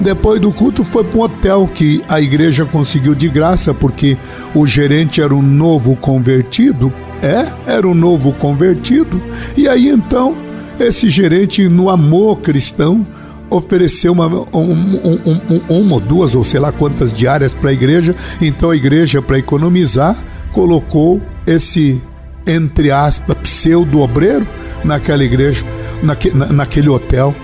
depois 0.00 0.40
do 0.40 0.52
culto 0.52 0.82
foi 0.82 1.04
para 1.04 1.18
um 1.18 1.22
hotel 1.22 1.70
que 1.72 2.02
a 2.08 2.20
igreja 2.20 2.64
conseguiu 2.64 3.14
de 3.14 3.28
graça 3.28 3.72
porque 3.72 4.18
o 4.52 4.66
gerente 4.66 5.20
era 5.20 5.34
um 5.34 5.42
novo 5.42 5.94
convertido. 5.94 6.92
É, 7.22 7.46
era 7.70 7.86
um 7.86 7.94
novo 7.94 8.32
convertido. 8.32 9.22
E 9.56 9.68
aí 9.68 9.88
então 9.88 10.36
esse 10.78 11.08
gerente, 11.10 11.68
no 11.68 11.88
amor 11.88 12.38
cristão, 12.38 13.06
ofereceu 13.50 14.12
uma, 14.12 14.26
um, 14.26 14.72
um, 14.72 15.40
um, 15.68 15.80
uma 15.80 15.94
ou 15.94 16.00
duas, 16.00 16.34
ou 16.34 16.44
sei 16.44 16.58
lá 16.58 16.72
quantas 16.72 17.12
diárias 17.12 17.54
para 17.54 17.70
a 17.70 17.72
igreja. 17.72 18.14
Então 18.40 18.70
a 18.70 18.76
igreja, 18.76 19.20
para 19.20 19.38
economizar, 19.38 20.16
colocou 20.52 21.20
esse, 21.46 22.02
entre 22.46 22.90
aspas, 22.90 23.36
pseudo-obreiro 23.42 24.46
naquela 24.84 25.22
igreja, 25.24 25.64
naque, 26.02 26.30
na, 26.30 26.46
naquele 26.46 26.88
hotel. 26.88 27.34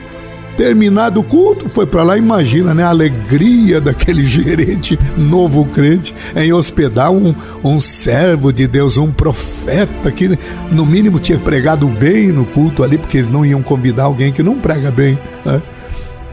Terminado 0.59 1.21
o 1.21 1.23
culto, 1.23 1.71
foi 1.73 1.87
para 1.87 2.03
lá, 2.03 2.18
imagina, 2.18 2.75
né? 2.75 2.83
A 2.83 2.88
alegria 2.88 3.81
daquele 3.81 4.25
gerente 4.27 4.99
novo 5.16 5.64
crente 5.66 6.12
em 6.35 6.53
hospedar 6.53 7.12
um, 7.12 7.33
um 7.62 7.79
servo 7.79 8.53
de 8.53 8.66
Deus, 8.66 8.97
um 8.97 9.12
profeta 9.12 10.11
que 10.11 10.37
no 10.73 10.85
mínimo 10.85 11.21
tinha 11.21 11.38
pregado 11.38 11.87
bem 11.87 12.33
no 12.33 12.44
culto 12.44 12.83
ali, 12.83 12.99
porque 12.99 13.18
eles 13.18 13.31
não 13.31 13.47
iam 13.47 13.62
convidar 13.62 14.05
alguém 14.05 14.33
que 14.33 14.42
não 14.42 14.59
prega 14.59 14.90
bem. 14.90 15.16
Né? 15.44 15.62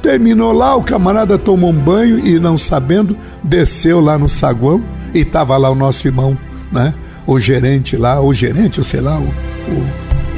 Terminou 0.02 0.52
lá, 0.52 0.76
o 0.76 0.82
camarada 0.82 1.38
tomou 1.38 1.70
um 1.70 1.80
banho 1.80 2.18
e 2.18 2.40
não 2.40 2.58
sabendo, 2.58 3.16
desceu 3.44 4.00
lá 4.00 4.18
no 4.18 4.28
saguão 4.28 4.84
e 5.14 5.20
estava 5.20 5.56
lá 5.56 5.70
o 5.70 5.76
nosso 5.76 6.08
irmão, 6.08 6.36
né? 6.72 6.96
O 7.28 7.40
gerente 7.40 7.96
lá, 7.96 8.20
o 8.20 8.34
gerente, 8.34 8.80
ou 8.80 8.84
sei 8.84 9.02
lá, 9.02 9.20
o, 9.20 9.24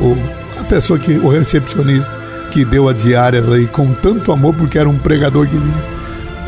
o, 0.04 0.08
o 0.08 0.18
a 0.60 0.64
pessoa 0.66 1.00
que, 1.00 1.14
o 1.14 1.30
recepcionista 1.30 2.17
que 2.58 2.66
deu 2.66 2.90
a 2.90 2.94
diária 2.94 3.40
aí 3.54 3.68
com 3.68 3.94
tanto 3.94 4.32
amor, 4.32 4.52
porque 4.56 4.80
era 4.80 4.90
um 4.90 4.98
pregador 4.98 5.46
que 5.46 5.56
vinha. 5.56 5.86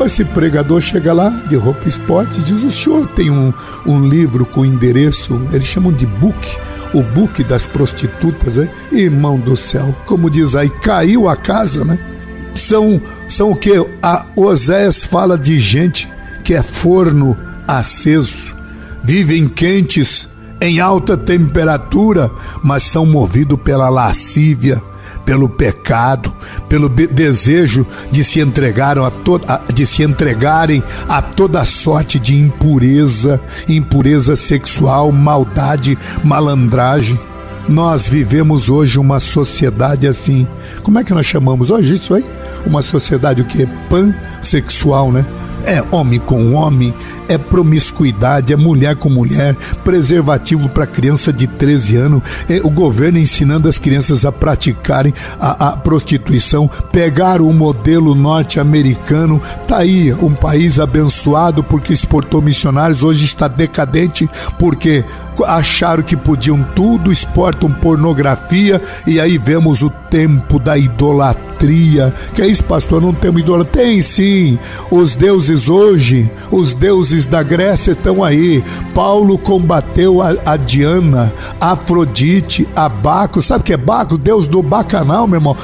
Esse 0.04 0.24
pregador 0.24 0.80
chega 0.80 1.12
lá 1.12 1.28
de 1.48 1.54
roupa 1.54 1.88
esporte 1.88 2.40
e 2.40 2.42
diz: 2.42 2.64
O 2.64 2.72
senhor 2.72 3.06
tem 3.06 3.30
um, 3.30 3.54
um 3.86 4.04
livro 4.04 4.44
com 4.44 4.64
endereço, 4.64 5.40
eles 5.52 5.66
chamam 5.66 5.92
de 5.92 6.06
book, 6.06 6.58
o 6.92 7.00
book 7.00 7.44
das 7.44 7.64
prostitutas, 7.68 8.56
né? 8.56 8.68
Irmão 8.90 9.38
do 9.38 9.56
céu, 9.56 9.94
como 10.04 10.28
diz 10.28 10.56
aí, 10.56 10.68
caiu 10.68 11.28
a 11.28 11.36
casa, 11.36 11.84
né? 11.84 11.96
São, 12.56 13.00
são 13.28 13.52
o 13.52 13.56
que? 13.56 13.70
A 14.02 14.26
Osés 14.34 15.04
fala 15.04 15.38
de 15.38 15.60
gente 15.60 16.12
que 16.42 16.54
é 16.54 16.62
forno 16.62 17.38
aceso, 17.68 18.52
vivem 19.04 19.46
quentes, 19.46 20.28
em 20.60 20.80
alta 20.80 21.16
temperatura, 21.16 22.32
mas 22.64 22.82
são 22.82 23.06
movidos 23.06 23.60
pela 23.62 23.88
lascívia, 23.88 24.82
pelo 25.24 25.48
pecado, 25.48 26.32
pelo 26.68 26.88
desejo 26.88 27.86
de 28.10 28.24
se 28.24 28.40
entregar 28.40 28.98
a 28.98 29.10
toda, 29.10 29.60
de 29.72 29.86
se 29.86 30.02
entregarem 30.02 30.82
a 31.08 31.22
toda 31.22 31.64
sorte 31.64 32.18
de 32.18 32.36
impureza, 32.36 33.40
impureza 33.68 34.36
sexual, 34.36 35.12
maldade, 35.12 35.98
malandragem. 36.24 37.18
Nós 37.68 38.08
vivemos 38.08 38.68
hoje 38.68 38.98
uma 38.98 39.20
sociedade 39.20 40.06
assim. 40.06 40.46
Como 40.82 40.98
é 40.98 41.04
que 41.04 41.14
nós 41.14 41.26
chamamos 41.26 41.70
hoje 41.70 41.94
isso 41.94 42.14
aí? 42.14 42.24
Uma 42.66 42.82
sociedade 42.82 43.40
o 43.40 43.44
que 43.44 43.66
pansexual, 43.88 45.12
né? 45.12 45.24
É 45.64 45.82
homem 45.94 46.18
com 46.18 46.54
homem, 46.54 46.94
é 47.30 47.38
promiscuidade, 47.38 48.52
é 48.52 48.56
mulher 48.56 48.96
com 48.96 49.08
mulher, 49.08 49.54
preservativo 49.84 50.68
para 50.68 50.86
criança 50.86 51.32
de 51.32 51.46
13 51.46 51.96
anos, 51.96 52.22
é 52.48 52.56
o 52.56 52.70
governo 52.70 53.18
ensinando 53.18 53.68
as 53.68 53.78
crianças 53.78 54.24
a 54.24 54.32
praticarem 54.32 55.14
a, 55.38 55.68
a 55.68 55.76
prostituição, 55.76 56.68
pegar 56.90 57.40
o 57.40 57.52
modelo 57.52 58.14
norte-americano, 58.14 59.40
tá 59.66 59.78
aí 59.78 60.12
um 60.12 60.34
país 60.34 60.80
abençoado 60.80 61.62
porque 61.62 61.92
exportou 61.92 62.42
missionários, 62.42 63.04
hoje 63.04 63.24
está 63.24 63.46
decadente 63.46 64.28
porque 64.58 65.04
acharam 65.46 66.02
que 66.02 66.16
podiam 66.16 66.62
tudo, 66.74 67.12
exportam 67.12 67.70
pornografia 67.70 68.80
e 69.06 69.20
aí 69.20 69.38
vemos 69.38 69.82
o 69.82 69.90
tempo 69.90 70.58
da 70.58 70.76
idolatria. 70.76 72.14
Que 72.34 72.42
é 72.42 72.46
isso, 72.46 72.64
pastor? 72.64 73.00
Não 73.00 73.14
temos 73.14 73.40
idolatria? 73.40 73.84
Tem 73.84 74.00
sim. 74.00 74.58
Os 74.90 75.14
deuses 75.14 75.68
hoje, 75.68 76.30
os 76.50 76.74
deuses 76.74 77.19
da 77.26 77.42
Grécia 77.42 77.92
estão 77.92 78.22
aí. 78.22 78.62
Paulo 78.94 79.38
combateu 79.38 80.20
a, 80.22 80.34
a 80.44 80.56
Diana, 80.56 81.32
a 81.60 81.72
Afrodite, 81.72 82.68
a 82.74 82.88
Baco. 82.88 83.42
Sabe 83.42 83.62
o 83.62 83.64
que 83.64 83.72
é 83.72 83.76
Baco? 83.76 84.18
Deus 84.18 84.46
do 84.46 84.62
bacanal, 84.62 85.26
meu 85.26 85.38
irmão. 85.38 85.56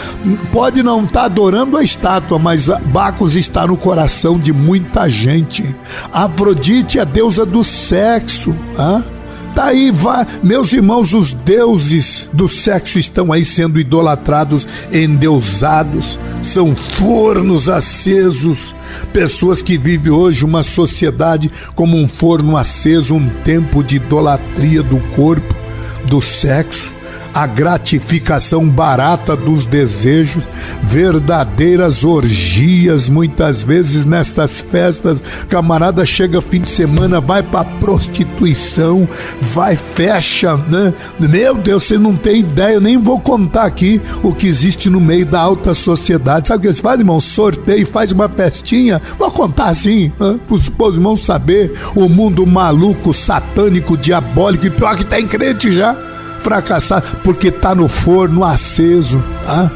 Pode 0.53 0.83
não 0.83 1.05
estar 1.05 1.21
tá 1.21 1.27
adorando 1.27 1.77
a 1.77 1.83
estátua, 1.83 2.39
mas 2.39 2.69
Bacos 2.87 3.37
está 3.37 3.67
no 3.67 3.77
coração 3.77 4.39
de 4.39 4.53
muita 4.53 5.09
gente. 5.09 5.77
Afrodite 6.13 6.99
é 6.99 7.03
a 7.03 7.05
deusa 7.05 7.45
do 7.45 7.63
sexo. 7.63 8.55
Hein? 8.79 9.16
Tá 9.57 9.69
aí, 9.69 9.91
vai. 9.91 10.27
Meus 10.43 10.71
irmãos, 10.75 11.15
os 11.15 11.33
deuses 11.33 12.29
do 12.31 12.47
sexo 12.47 12.99
estão 12.99 13.33
aí 13.33 13.43
sendo 13.43 13.81
idolatrados, 13.81 14.69
endeusados, 14.93 16.19
são 16.43 16.77
fornos 16.77 17.67
acesos. 17.67 18.75
Pessoas 19.15 19.63
que 19.63 19.79
vivem 19.79 20.13
hoje 20.13 20.45
uma 20.45 20.63
sociedade 20.63 21.51
como 21.75 21.97
um 21.97 22.07
forno 22.07 22.55
aceso, 22.55 23.15
um 23.15 23.31
tempo 23.45 23.83
de 23.83 23.97
idolatria 23.97 24.83
do 24.83 25.01
corpo, 25.15 25.57
do 26.05 26.21
sexo 26.21 26.96
a 27.37 27.47
gratificação 27.47 28.67
barata 28.67 29.37
dos 29.37 29.67
desejos, 29.67 30.49
verdadeiras 30.83 32.03
orgias, 32.03 33.11
muitas 33.11 33.63
vezes 33.63 34.07
nestas 34.07 34.63
festas, 34.63 35.23
camarada 35.47 36.07
chega 36.07 36.41
fim 36.41 36.63
de 36.63 36.71
semana, 36.71 37.21
vai 37.21 37.43
pra 37.43 37.63
prostituição, 37.63 39.07
vai, 39.39 39.77
fecha, 39.77 40.57
né? 40.57 40.95
Meu 41.21 41.57
Deus, 41.57 41.85
você 41.85 41.99
não 41.99 42.17
tem 42.17 42.41
ideia, 42.41 42.77
eu 42.77 42.81
nem 42.81 42.97
vou 42.97 43.21
contar 43.21 43.65
aqui 43.65 44.01
o 44.23 44.35
que 44.35 44.47
existe 44.47 44.89
no 44.89 44.99
meio 44.99 45.27
da 45.27 45.39
alta 45.39 45.75
sociedade. 45.75 46.49
Sabe 46.49 46.57
o 46.57 46.61
que 46.63 46.69
eles 46.69 46.81
fazem, 46.81 47.01
irmão? 47.01 47.21
Sorteio, 47.21 47.87
faz 47.87 48.13
uma 48.13 48.31
festinha, 48.31 48.99
vou 49.19 49.31
contar 49.31 49.69
assim, 49.69 50.11
né? 50.19 50.41
pros, 50.47 50.71
pros 50.71 50.97
irmãos 50.97 51.21
saber 51.21 51.71
o 51.95 52.09
mundo 52.09 52.47
maluco, 52.47 53.13
satânico, 53.13 53.95
diabólico, 53.95 54.69
e 54.69 54.71
pior 54.71 54.97
que 54.97 55.05
tá 55.05 55.21
em 55.21 55.27
crente 55.27 55.71
já 55.71 56.06
fracassar 56.41 57.03
porque 57.23 57.49
está 57.49 57.75
no 57.75 57.89
forno 57.89 58.45
aceso. 58.45 59.23
Ah? 59.47 59.71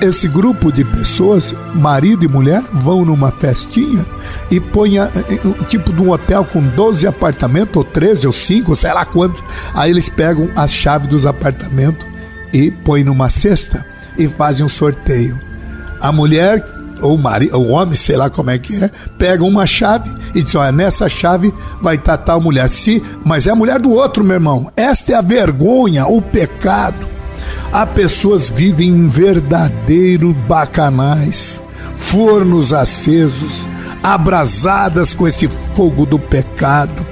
Esse 0.00 0.28
grupo 0.28 0.72
de 0.72 0.82
pessoas, 0.82 1.54
marido 1.74 2.24
e 2.24 2.28
mulher, 2.28 2.62
vão 2.72 3.04
numa 3.04 3.30
festinha 3.30 4.04
e 4.50 4.58
põem 4.58 4.98
um 5.44 5.64
tipo 5.64 5.92
de 5.92 6.00
um 6.00 6.10
hotel 6.10 6.44
com 6.44 6.62
12 6.62 7.06
apartamentos, 7.06 7.76
ou 7.76 7.84
13, 7.84 8.26
ou 8.26 8.32
5, 8.32 8.74
sei 8.74 8.92
lá 8.94 9.04
quantos. 9.04 9.44
Aí 9.74 9.90
eles 9.90 10.08
pegam 10.08 10.48
as 10.56 10.72
chaves 10.72 11.08
dos 11.08 11.26
apartamentos 11.26 12.06
e 12.52 12.70
põem 12.70 13.04
numa 13.04 13.28
cesta 13.28 13.84
e 14.16 14.26
fazem 14.26 14.64
um 14.64 14.68
sorteio. 14.68 15.38
A 16.00 16.10
mulher 16.10 16.64
ou 17.02 17.18
o 17.18 17.68
homem, 17.68 17.94
sei 17.94 18.16
lá 18.16 18.30
como 18.30 18.50
é 18.50 18.58
que 18.58 18.82
é, 18.82 18.90
pega 19.18 19.44
uma 19.44 19.66
chave 19.66 20.10
e 20.34 20.42
diz: 20.42 20.54
olha, 20.54 20.72
nessa 20.72 21.08
chave 21.08 21.52
vai 21.80 21.96
estar 21.96 22.16
tal 22.18 22.40
mulher. 22.40 22.68
Se, 22.68 23.02
mas 23.24 23.46
é 23.46 23.50
a 23.50 23.54
mulher 23.54 23.78
do 23.78 23.92
outro, 23.92 24.24
meu 24.24 24.34
irmão. 24.34 24.70
Esta 24.76 25.12
é 25.12 25.14
a 25.14 25.20
vergonha, 25.20 26.06
o 26.06 26.20
pecado. 26.22 27.08
Há 27.72 27.84
pessoas 27.86 28.48
vivem 28.48 28.88
em 28.88 29.08
verdadeiro 29.08 30.32
bacanais, 30.32 31.62
fornos 31.94 32.72
acesos, 32.72 33.68
abrasadas 34.02 35.14
com 35.14 35.26
esse 35.28 35.48
fogo 35.74 36.06
do 36.06 36.18
pecado. 36.18 37.06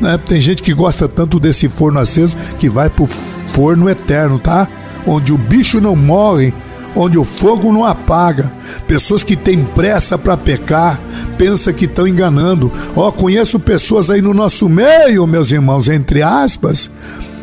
Né? 0.00 0.18
Tem 0.18 0.40
gente 0.40 0.62
que 0.62 0.72
gosta 0.72 1.08
tanto 1.08 1.38
desse 1.38 1.68
forno 1.68 1.98
aceso 1.98 2.36
que 2.58 2.68
vai 2.68 2.88
pro 2.88 3.08
forno 3.52 3.88
eterno, 3.88 4.38
tá? 4.38 4.68
Onde 5.06 5.32
o 5.32 5.38
bicho 5.38 5.80
não 5.80 5.94
morre, 5.94 6.52
onde 6.96 7.18
o 7.18 7.24
fogo 7.24 7.70
não 7.70 7.84
apaga. 7.84 8.52
Pessoas 8.88 9.22
que 9.22 9.36
têm 9.36 9.62
pressa 9.62 10.16
para 10.16 10.36
pecar, 10.36 11.00
pensa 11.36 11.72
que 11.72 11.84
estão 11.84 12.08
enganando. 12.08 12.72
Ó, 12.96 13.08
oh, 13.08 13.12
conheço 13.12 13.60
pessoas 13.60 14.08
aí 14.08 14.22
no 14.22 14.32
nosso 14.32 14.68
meio, 14.68 15.26
meus 15.26 15.52
irmãos, 15.52 15.88
entre 15.88 16.22
aspas, 16.22 16.90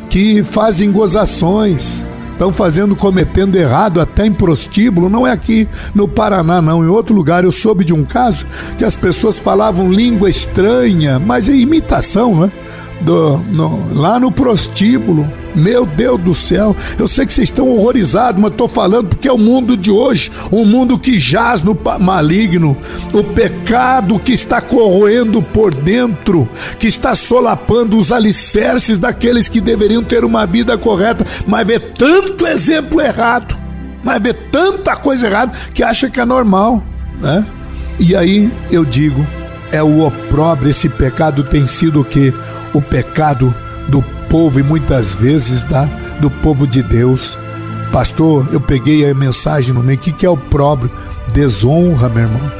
que 0.09 0.43
fazem 0.43 0.91
gozações. 0.91 2.05
Estão 2.33 2.51
fazendo, 2.51 2.95
cometendo 2.95 3.55
errado 3.55 4.01
até 4.01 4.25
em 4.25 4.33
prostíbulo, 4.33 5.07
não 5.07 5.25
é 5.25 5.31
aqui 5.31 5.69
no 5.93 6.07
Paraná, 6.07 6.61
não. 6.61 6.83
Em 6.83 6.87
outro 6.87 7.15
lugar 7.15 7.43
eu 7.43 7.51
soube 7.51 7.85
de 7.85 7.93
um 7.93 8.03
caso 8.03 8.47
que 8.75 8.83
as 8.83 8.95
pessoas 8.95 9.37
falavam 9.37 9.93
língua 9.93 10.29
estranha, 10.29 11.19
mas 11.19 11.47
é 11.47 11.53
imitação, 11.53 12.35
não 12.35 12.45
é? 12.45 12.51
Do, 13.01 13.38
no, 13.38 13.99
lá 13.99 14.19
no 14.19 14.32
prostíbulo. 14.32 15.29
Meu 15.56 15.86
Deus 15.86 16.19
do 16.19 16.34
céu, 16.34 16.75
eu 16.97 17.08
sei 17.08 17.27
que 17.27 17.34
vocês 17.34 17.49
estão 17.49 17.69
horrorizados, 17.69 18.41
mas 18.41 18.51
estou 18.51 18.67
falando 18.67 19.10
porque 19.10 19.27
é 19.27 19.32
o 19.32 19.38
mundo 19.38 19.77
de 19.77 19.91
hoje, 19.91 20.32
um 20.51 20.65
mundo 20.65 20.97
que 20.97 21.19
jaz 21.19 21.62
no 21.62 21.77
maligno, 21.99 22.75
o 23.13 23.23
pecado 23.23 24.17
que 24.17 24.34
está 24.34 24.60
corroendo 24.62 25.43
por 25.43 25.71
dentro, 25.71 26.49
que 26.79 26.88
está 26.88 27.13
solapando 27.13 27.99
os 27.99 28.12
alicerces 28.12 28.97
daqueles 28.97 29.47
que 29.47 29.62
deveriam 29.62 30.03
ter 30.03 30.25
uma 30.25 30.47
vida 30.47 30.75
correta, 30.75 31.23
mas 31.45 31.67
vê 31.67 31.79
tanto 31.79 32.47
exemplo 32.47 32.99
errado, 32.99 33.56
mas 34.03 34.19
vê 34.19 34.34
tanta 34.34 34.95
coisa 34.95 35.27
errada 35.27 35.51
que 35.71 35.84
acha 35.84 36.10
que 36.10 36.19
é 36.19 36.25
normal, 36.25 36.84
né? 37.21 37.45
E 37.99 38.15
aí 38.15 38.51
eu 38.71 38.84
digo, 38.84 39.23
é 39.71 39.82
o 39.82 40.06
opróbrio, 40.06 40.69
esse 40.69 40.88
pecado 40.88 41.43
tem 41.43 41.65
sido 41.65 42.01
o 42.01 42.06
que? 42.06 42.34
O 42.73 42.81
pecado 42.81 43.53
do 43.88 44.01
povo 44.29 44.59
e 44.59 44.63
muitas 44.63 45.15
vezes 45.15 45.63
da, 45.63 45.86
do 46.19 46.29
povo 46.29 46.67
de 46.67 46.81
Deus. 46.81 47.38
Pastor, 47.91 48.49
eu 48.51 48.59
peguei 48.59 49.09
a 49.09 49.13
mensagem 49.13 49.73
no 49.73 49.83
meio. 49.83 49.99
O 49.99 50.01
que, 50.01 50.12
que 50.12 50.25
é 50.25 50.29
o 50.29 50.38
próprio? 50.38 50.91
Desonra, 51.33 52.09
meu 52.09 52.23
irmão. 52.23 52.51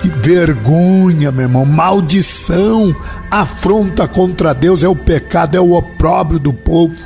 Que 0.00 0.08
vergonha, 0.08 1.30
meu 1.30 1.42
irmão. 1.42 1.64
Maldição. 1.64 2.94
Afronta 3.30 4.08
contra 4.08 4.54
Deus 4.54 4.82
é 4.82 4.88
o 4.88 4.96
pecado, 4.96 5.56
é 5.56 5.60
o 5.60 5.72
opróbrio 5.72 6.38
do 6.38 6.52
povo. 6.52 6.96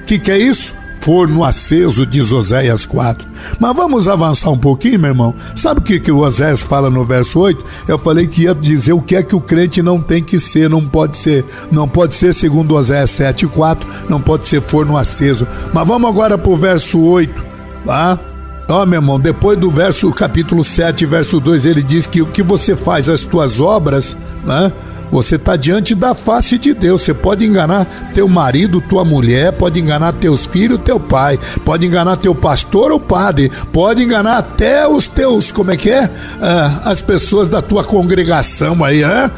O 0.00 0.04
que, 0.04 0.18
que 0.18 0.30
é 0.30 0.38
isso? 0.38 0.74
Forno 1.08 1.42
aceso, 1.42 2.04
diz 2.04 2.30
Oséias 2.32 2.84
4. 2.84 3.26
Mas 3.58 3.74
vamos 3.74 4.06
avançar 4.06 4.50
um 4.50 4.58
pouquinho, 4.58 5.00
meu 5.00 5.08
irmão. 5.08 5.34
Sabe 5.54 5.80
o 5.80 5.82
que, 5.82 5.98
que 5.98 6.12
o 6.12 6.18
Oséias 6.18 6.60
fala 6.60 6.90
no 6.90 7.02
verso 7.02 7.40
8? 7.40 7.64
Eu 7.88 7.96
falei 7.96 8.26
que 8.26 8.42
ia 8.42 8.54
dizer 8.54 8.92
o 8.92 9.00
que 9.00 9.16
é 9.16 9.22
que 9.22 9.34
o 9.34 9.40
crente 9.40 9.80
não 9.80 10.02
tem 10.02 10.22
que 10.22 10.38
ser, 10.38 10.68
não 10.68 10.86
pode 10.86 11.16
ser. 11.16 11.46
Não 11.72 11.88
pode 11.88 12.14
ser, 12.14 12.34
segundo 12.34 12.76
Oséias 12.76 13.08
7, 13.08 13.46
4, 13.46 13.88
não 14.06 14.20
pode 14.20 14.46
ser 14.48 14.60
forno 14.60 14.98
aceso. 14.98 15.48
Mas 15.72 15.88
vamos 15.88 16.10
agora 16.10 16.36
para 16.36 16.52
o 16.52 16.56
verso 16.58 17.00
8, 17.00 17.42
tá? 17.86 18.20
Ó, 18.68 18.82
oh, 18.82 18.84
meu 18.84 18.98
irmão, 18.98 19.18
depois 19.18 19.56
do 19.58 19.70
verso, 19.70 20.12
capítulo 20.12 20.62
7, 20.62 21.06
verso 21.06 21.40
2, 21.40 21.64
ele 21.64 21.82
diz 21.82 22.06
que 22.06 22.20
o 22.20 22.26
que 22.26 22.42
você 22.42 22.76
faz, 22.76 23.08
as 23.08 23.22
tuas 23.22 23.62
obras, 23.62 24.14
né? 24.44 24.70
Você 25.10 25.36
está 25.36 25.56
diante 25.56 25.94
da 25.94 26.14
face 26.14 26.58
de 26.58 26.74
Deus. 26.74 27.02
Você 27.02 27.14
pode 27.14 27.44
enganar 27.44 28.10
teu 28.12 28.28
marido, 28.28 28.80
tua 28.80 29.04
mulher, 29.04 29.52
pode 29.52 29.80
enganar 29.80 30.12
teus 30.14 30.44
filhos, 30.44 30.80
teu 30.84 31.00
pai, 31.00 31.38
pode 31.64 31.86
enganar 31.86 32.16
teu 32.16 32.34
pastor 32.34 32.92
ou 32.92 33.00
padre, 33.00 33.50
pode 33.72 34.02
enganar 34.02 34.38
até 34.38 34.86
os 34.86 35.06
teus, 35.06 35.50
como 35.50 35.70
é 35.70 35.76
que 35.76 35.90
é? 35.90 36.10
Ah, 36.40 36.82
as 36.84 37.00
pessoas 37.00 37.48
da 37.48 37.62
tua 37.62 37.84
congregação 37.84 38.84
aí, 38.84 39.02
hã? 39.02 39.30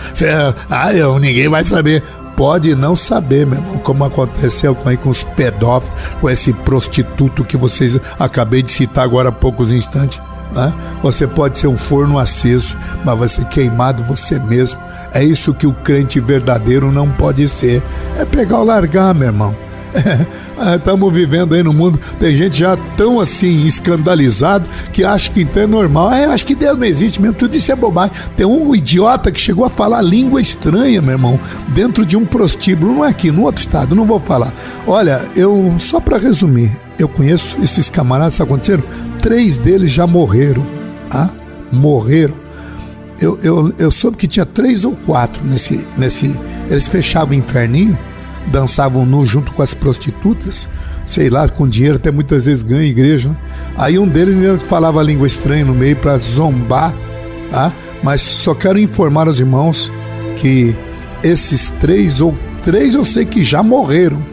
Ah, 0.68 0.92
eu, 0.92 1.18
ninguém 1.18 1.48
vai 1.48 1.64
saber 1.64 2.02
pode 2.36 2.74
não 2.74 2.96
saber, 2.96 3.46
meu 3.46 3.58
irmão, 3.58 3.78
como 3.80 4.02
aconteceu 4.02 4.74
com, 4.74 4.88
aí, 4.88 4.96
com 4.96 5.10
os 5.10 5.22
pedófilos, 5.22 5.94
com 6.22 6.30
esse 6.30 6.54
prostituto 6.54 7.44
que 7.44 7.54
vocês 7.54 8.00
acabei 8.18 8.62
de 8.62 8.70
citar 8.72 9.04
agora 9.04 9.28
há 9.28 9.32
poucos 9.32 9.70
instantes. 9.70 10.18
Né? 10.52 10.72
Você 11.02 11.26
pode 11.26 11.58
ser 11.58 11.66
um 11.66 11.78
forno 11.78 12.18
aceso, 12.18 12.76
mas 13.04 13.32
ser 13.32 13.44
queimado 13.46 14.04
você 14.04 14.38
mesmo. 14.38 14.80
É 15.12 15.22
isso 15.22 15.54
que 15.54 15.66
o 15.66 15.72
crente 15.72 16.20
verdadeiro 16.20 16.90
não 16.92 17.10
pode 17.10 17.46
ser. 17.48 17.82
É 18.16 18.24
pegar 18.24 18.58
ou 18.58 18.64
largar, 18.64 19.14
meu 19.14 19.28
irmão. 19.28 19.54
Estamos 20.76 21.12
é, 21.12 21.14
vivendo 21.14 21.54
aí 21.54 21.62
no 21.62 21.72
mundo, 21.72 21.98
tem 22.18 22.34
gente 22.34 22.58
já 22.58 22.76
tão 22.96 23.18
assim 23.18 23.66
escandalizado 23.66 24.68
que 24.92 25.04
acha 25.04 25.30
que 25.30 25.42
então 25.42 25.62
é 25.62 25.66
normal. 25.66 26.12
É, 26.12 26.26
acho 26.26 26.44
que 26.44 26.54
Deus 26.54 26.78
não 26.78 26.86
existe 26.86 27.20
mesmo, 27.20 27.36
tudo 27.36 27.56
isso 27.56 27.72
é 27.72 27.76
bobagem. 27.76 28.14
Tem 28.36 28.46
um 28.46 28.74
idiota 28.74 29.30
que 29.32 29.40
chegou 29.40 29.64
a 29.64 29.70
falar 29.70 30.02
língua 30.02 30.40
estranha, 30.40 31.00
meu 31.00 31.12
irmão, 31.12 31.40
dentro 31.68 32.04
de 32.04 32.16
um 32.16 32.24
prostíbulo, 32.24 32.94
não 32.94 33.04
é 33.04 33.08
aqui, 33.08 33.30
no 33.30 33.42
outro 33.42 33.60
estado, 33.60 33.94
não 33.94 34.04
vou 34.04 34.20
falar. 34.20 34.52
Olha, 34.86 35.28
eu, 35.34 35.74
só 35.78 35.98
para 36.00 36.18
resumir, 36.18 36.70
eu 36.98 37.08
conheço 37.08 37.56
esses 37.62 37.88
camaradas 37.88 38.40
aconteceram, 38.40 38.84
três 39.20 39.58
deles 39.58 39.90
já 39.90 40.06
morreram, 40.06 40.66
ah, 41.10 41.30
morreram. 41.70 42.34
Eu, 43.20 43.38
eu, 43.42 43.72
eu 43.78 43.90
soube 43.90 44.16
que 44.16 44.26
tinha 44.26 44.46
três 44.46 44.84
ou 44.84 44.96
quatro 44.96 45.44
nesse, 45.44 45.86
nesse. 45.96 46.38
Eles 46.68 46.88
fechavam 46.88 47.34
o 47.34 47.38
inferninho, 47.38 47.98
dançavam 48.46 49.04
nu 49.04 49.26
junto 49.26 49.52
com 49.52 49.62
as 49.62 49.74
prostitutas, 49.74 50.68
sei 51.04 51.28
lá, 51.28 51.48
com 51.48 51.68
dinheiro, 51.68 51.96
até 51.96 52.10
muitas 52.10 52.46
vezes 52.46 52.62
ganha 52.62 52.82
igreja, 52.82 53.28
né? 53.28 53.36
Aí 53.76 53.98
um 53.98 54.08
deles 54.08 54.36
falava 54.66 55.02
língua 55.02 55.26
estranha 55.26 55.64
no 55.64 55.74
meio 55.74 55.96
para 55.96 56.16
zombar, 56.16 56.94
tá? 57.50 57.72
Mas 58.02 58.22
só 58.22 58.54
quero 58.54 58.78
informar 58.78 59.28
os 59.28 59.38
irmãos 59.38 59.92
que 60.36 60.74
esses 61.22 61.68
três 61.80 62.20
ou 62.20 62.34
três 62.62 62.94
eu 62.94 63.04
sei 63.04 63.26
que 63.26 63.44
já 63.44 63.62
morreram. 63.62 64.24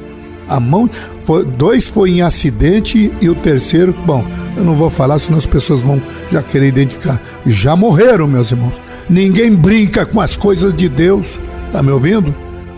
A 0.48 0.62
mão, 0.62 0.90
foi, 1.28 1.44
dois 1.44 1.90
foi 1.90 2.12
em 2.12 2.22
acidente 2.22 3.14
e 3.20 3.30
o 3.30 3.36
terceiro, 3.36 3.94
bom, 4.06 4.26
eu 4.56 4.64
não 4.64 4.74
vou 4.74 4.90
falar, 4.90 5.20
senão 5.20 5.38
as 5.38 5.46
pessoas 5.46 5.82
vão 5.82 6.02
já 6.32 6.42
querer 6.42 6.70
identificar. 6.70 7.22
Já 7.46 7.76
morreram, 7.76 8.30
meus 8.30 8.50
irmãos. 8.50 8.80
Ninguém 9.10 9.54
brinca 9.54 10.06
com 10.06 10.22
as 10.22 10.38
coisas 10.38 10.74
de 10.74 10.88
Deus. 10.88 11.38
Tá 11.74 11.84
me 11.84 11.92
ouvindo? 11.92 12.34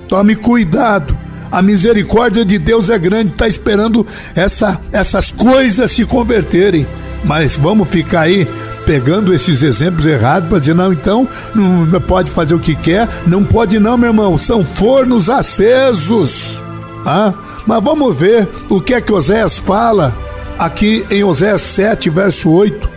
Tome 0.07 0.35
cuidado. 0.35 1.15
A 1.51 1.61
misericórdia 1.61 2.43
de 2.43 2.57
Deus 2.57 2.89
é 2.89 2.97
grande, 2.97 3.33
está 3.33 3.47
esperando 3.47 4.05
essa, 4.35 4.81
essas 4.91 5.31
coisas 5.31 5.91
se 5.91 6.03
converterem. 6.03 6.87
Mas 7.23 7.55
vamos 7.55 7.87
ficar 7.89 8.21
aí 8.21 8.47
pegando 8.83 9.31
esses 9.31 9.61
exemplos 9.61 10.07
errados 10.07 10.49
para 10.49 10.57
dizer, 10.57 10.73
não, 10.73 10.91
então 10.91 11.29
não 11.53 12.01
pode 12.01 12.31
fazer 12.31 12.55
o 12.55 12.59
que 12.59 12.73
quer. 12.73 13.07
Não 13.27 13.43
pode, 13.43 13.77
não, 13.77 13.95
meu 13.95 14.09
irmão. 14.09 14.39
São 14.39 14.65
fornos 14.65 15.29
acesos. 15.29 16.63
Ah, 17.05 17.31
mas 17.65 17.83
vamos 17.83 18.15
ver 18.15 18.47
o 18.69 18.81
que 18.81 18.93
é 18.93 19.01
que 19.01 19.13
Oséias 19.13 19.59
fala 19.59 20.15
aqui 20.57 21.05
em 21.09 21.23
Oséias 21.23 21.61
7, 21.61 22.09
verso 22.09 22.49
8. 22.49 22.89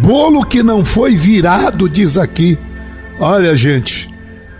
Bolo 0.00 0.44
que 0.44 0.62
não 0.62 0.84
foi 0.84 1.14
virado, 1.14 1.88
diz 1.88 2.16
aqui. 2.16 2.58
Olha, 3.20 3.54
gente, 3.54 4.08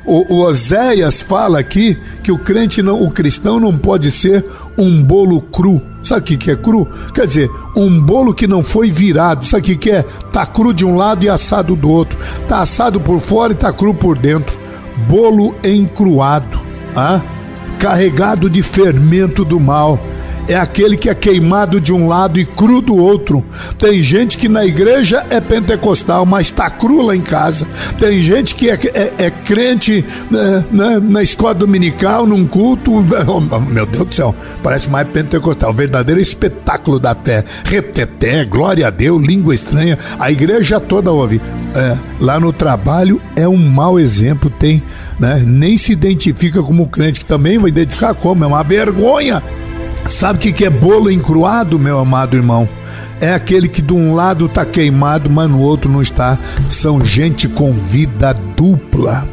o, 0.04 0.34
o 0.34 0.40
Oséias 0.42 1.22
fala 1.22 1.58
aqui 1.58 1.98
que 2.22 2.30
o 2.30 2.38
crente 2.38 2.82
não, 2.82 3.02
o 3.02 3.10
cristão 3.10 3.58
não 3.58 3.76
pode 3.76 4.10
ser 4.10 4.44
um 4.78 5.02
bolo 5.02 5.40
cru. 5.40 5.80
Sabe 6.02 6.34
o 6.34 6.38
que, 6.38 6.50
é 6.50 6.56
cru? 6.56 6.86
Quer 7.14 7.26
dizer, 7.26 7.50
um 7.74 8.00
bolo 8.00 8.34
que 8.34 8.46
não 8.46 8.62
foi 8.62 8.90
virado. 8.90 9.46
Sabe 9.46 9.72
o 9.72 9.78
que 9.78 9.90
é? 9.90 10.02
Tá 10.30 10.44
cru 10.44 10.74
de 10.74 10.84
um 10.84 10.94
lado 10.94 11.24
e 11.24 11.28
assado 11.30 11.74
do 11.74 11.88
outro. 11.88 12.18
Tá 12.46 12.60
assado 12.60 13.00
por 13.00 13.18
fora 13.20 13.54
e 13.54 13.56
tá 13.56 13.72
cru 13.72 13.94
por 13.94 14.18
dentro. 14.18 14.58
Bolo 15.08 15.54
encruado, 15.64 16.60
ah? 16.94 17.22
Carregado 17.84 18.48
de 18.48 18.62
fermento 18.62 19.44
do 19.44 19.60
mal 19.60 20.00
é 20.48 20.56
aquele 20.56 20.96
que 20.96 21.10
é 21.10 21.14
queimado 21.14 21.78
de 21.78 21.92
um 21.92 22.06
lado 22.06 22.40
e 22.40 22.44
cru 22.44 22.80
do 22.80 22.96
outro. 22.96 23.44
Tem 23.78 24.02
gente 24.02 24.38
que 24.38 24.48
na 24.48 24.64
igreja 24.64 25.24
é 25.28 25.38
pentecostal, 25.40 26.24
mas 26.24 26.46
está 26.46 26.70
cru 26.70 27.02
lá 27.02 27.14
em 27.14 27.20
casa. 27.20 27.66
Tem 27.98 28.22
gente 28.22 28.54
que 28.54 28.70
é, 28.70 28.78
é, 28.94 29.12
é 29.26 29.30
crente 29.30 30.04
né, 30.30 30.64
né, 30.70 31.00
na 31.02 31.22
escola 31.22 31.54
dominical, 31.54 32.26
num 32.26 32.46
culto. 32.46 33.04
Oh, 33.26 33.40
meu 33.60 33.86
Deus 33.86 34.06
do 34.06 34.14
céu, 34.14 34.34
parece 34.62 34.88
mais 34.88 35.08
pentecostal. 35.08 35.72
Verdadeiro 35.72 36.20
espetáculo 36.20 36.98
da 36.98 37.14
fé. 37.14 37.44
Reteté, 37.64 38.44
glória 38.44 38.86
a 38.86 38.90
Deus, 38.90 39.22
língua 39.22 39.54
estranha. 39.54 39.98
A 40.18 40.30
igreja 40.30 40.78
toda 40.78 41.10
ouve. 41.10 41.40
É, 41.74 41.98
lá 42.20 42.38
no 42.38 42.52
trabalho 42.52 43.20
é 43.34 43.48
um 43.48 43.56
mau 43.56 43.98
exemplo, 43.98 44.48
tem, 44.48 44.82
né, 45.18 45.42
nem 45.46 45.76
se 45.76 45.92
identifica 45.92 46.62
como 46.62 46.88
crente, 46.88 47.20
que 47.20 47.26
também 47.26 47.58
vai 47.58 47.68
identificar 47.68 48.14
como, 48.14 48.44
é 48.44 48.46
uma 48.46 48.62
vergonha. 48.62 49.42
Sabe 50.06 50.38
o 50.38 50.42
que, 50.42 50.52
que 50.52 50.64
é 50.64 50.70
bolo 50.70 51.10
encruado, 51.10 51.78
meu 51.78 51.98
amado 51.98 52.36
irmão? 52.36 52.68
É 53.20 53.32
aquele 53.32 53.68
que 53.68 53.80
de 53.80 53.92
um 53.92 54.14
lado 54.14 54.46
está 54.46 54.66
queimado, 54.66 55.30
mas 55.30 55.48
no 55.48 55.60
outro 55.60 55.90
não 55.90 56.02
está. 56.02 56.38
São 56.68 57.02
gente 57.02 57.48
com 57.48 57.72
vida 57.72 58.34
dupla. 58.56 59.26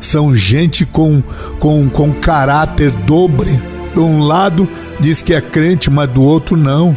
São 0.00 0.34
gente 0.34 0.84
com, 0.84 1.22
com, 1.58 1.88
com 1.88 2.12
caráter 2.12 2.90
dobre. 2.90 3.60
De 3.94 4.00
um 4.00 4.22
lado 4.24 4.68
diz 5.00 5.22
que 5.22 5.32
é 5.32 5.40
crente, 5.40 5.90
mas 5.90 6.10
do 6.10 6.22
outro 6.22 6.56
não. 6.56 6.96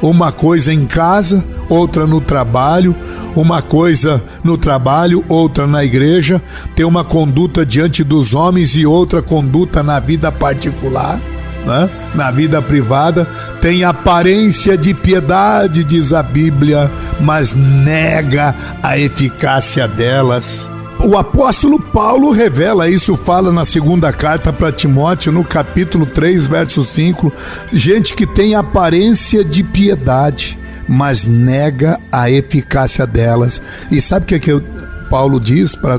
Uma 0.00 0.30
coisa 0.30 0.72
em 0.72 0.86
casa, 0.86 1.44
outra 1.68 2.06
no 2.06 2.20
trabalho, 2.20 2.94
uma 3.34 3.60
coisa 3.60 4.22
no 4.44 4.56
trabalho, 4.56 5.24
outra 5.28 5.66
na 5.66 5.84
igreja, 5.84 6.42
tem 6.76 6.84
uma 6.86 7.04
conduta 7.04 7.66
diante 7.66 8.04
dos 8.04 8.34
homens 8.34 8.76
e 8.76 8.86
outra 8.86 9.20
conduta 9.20 9.82
na 9.82 9.98
vida 9.98 10.30
particular 10.30 11.18
né? 11.66 11.90
na 12.14 12.30
vida 12.30 12.62
privada, 12.62 13.26
tem 13.60 13.84
aparência 13.84 14.76
de 14.76 14.94
piedade, 14.94 15.84
diz 15.84 16.12
a 16.12 16.22
Bíblia, 16.22 16.90
mas 17.20 17.52
nega 17.52 18.54
a 18.82 18.98
eficácia 18.98 19.86
delas. 19.86 20.70
O 21.04 21.16
apóstolo 21.16 21.80
Paulo 21.80 22.32
revela 22.32 22.88
isso, 22.88 23.16
fala 23.16 23.52
na 23.52 23.64
segunda 23.64 24.12
carta 24.12 24.52
para 24.52 24.72
Timóteo, 24.72 25.32
no 25.32 25.44
capítulo 25.44 26.04
3, 26.04 26.46
verso 26.48 26.84
5. 26.84 27.32
Gente 27.72 28.14
que 28.14 28.26
tem 28.26 28.54
aparência 28.54 29.44
de 29.44 29.62
piedade, 29.62 30.58
mas 30.88 31.24
nega 31.24 32.00
a 32.10 32.30
eficácia 32.30 33.06
delas. 33.06 33.62
E 33.90 34.00
sabe 34.00 34.24
o 34.24 34.26
que, 34.26 34.34
é 34.34 34.38
que 34.38 34.62
Paulo 35.08 35.38
diz 35.38 35.76
para 35.76 35.98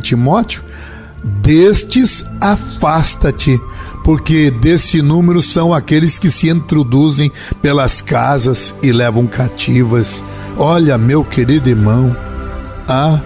Timóteo? 0.00 0.64
Destes 1.22 2.24
afasta-te, 2.40 3.60
porque 4.02 4.50
desse 4.50 5.02
número 5.02 5.42
são 5.42 5.74
aqueles 5.74 6.18
que 6.18 6.30
se 6.30 6.48
introduzem 6.48 7.30
pelas 7.60 8.00
casas 8.00 8.74
e 8.82 8.92
levam 8.92 9.26
cativas. 9.26 10.24
Olha, 10.56 10.96
meu 10.96 11.22
querido 11.22 11.68
irmão, 11.68 12.16
ah, 12.88 13.20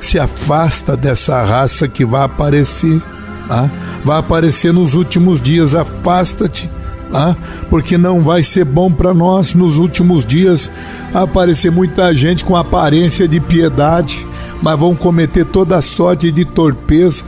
se 0.00 0.18
afasta 0.18 0.96
dessa 0.96 1.42
raça 1.42 1.86
que 1.86 2.04
vai 2.04 2.24
aparecer, 2.24 3.00
ah, 3.48 3.68
vai 4.04 4.18
aparecer 4.18 4.72
nos 4.72 4.94
últimos 4.94 5.40
dias, 5.40 5.74
afasta-te. 5.74 6.70
Ah, 7.12 7.34
porque 7.68 7.98
não 7.98 8.20
vai 8.20 8.42
ser 8.42 8.64
bom 8.64 8.90
para 8.92 9.12
nós 9.12 9.52
nos 9.52 9.78
últimos 9.78 10.24
dias 10.24 10.70
aparecer 11.12 11.72
muita 11.72 12.14
gente 12.14 12.44
com 12.44 12.54
aparência 12.54 13.26
de 13.26 13.40
piedade, 13.40 14.24
mas 14.62 14.78
vão 14.78 14.94
cometer 14.94 15.44
toda 15.44 15.82
sorte 15.82 16.30
de 16.30 16.44
torpeza 16.44 17.24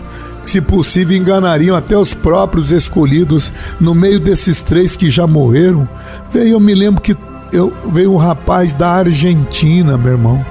se 0.47 0.61
possível, 0.61 1.17
enganariam 1.17 1.77
até 1.77 1.97
os 1.97 2.13
próprios 2.15 2.73
escolhidos. 2.73 3.53
No 3.81 3.95
meio 3.95 4.21
desses 4.21 4.61
três 4.61 4.97
que 4.97 5.11
já 5.11 5.27
morreram, 5.27 5.89
veio, 6.31 6.55
eu 6.55 6.61
me 6.61 6.75
lembro 6.75 7.01
que 7.01 7.17
eu, 7.53 7.73
veio 7.87 8.13
um 8.13 8.17
rapaz 8.17 8.73
da 8.73 8.91
Argentina, 8.91 9.97
meu 9.97 10.13
irmão. 10.13 10.45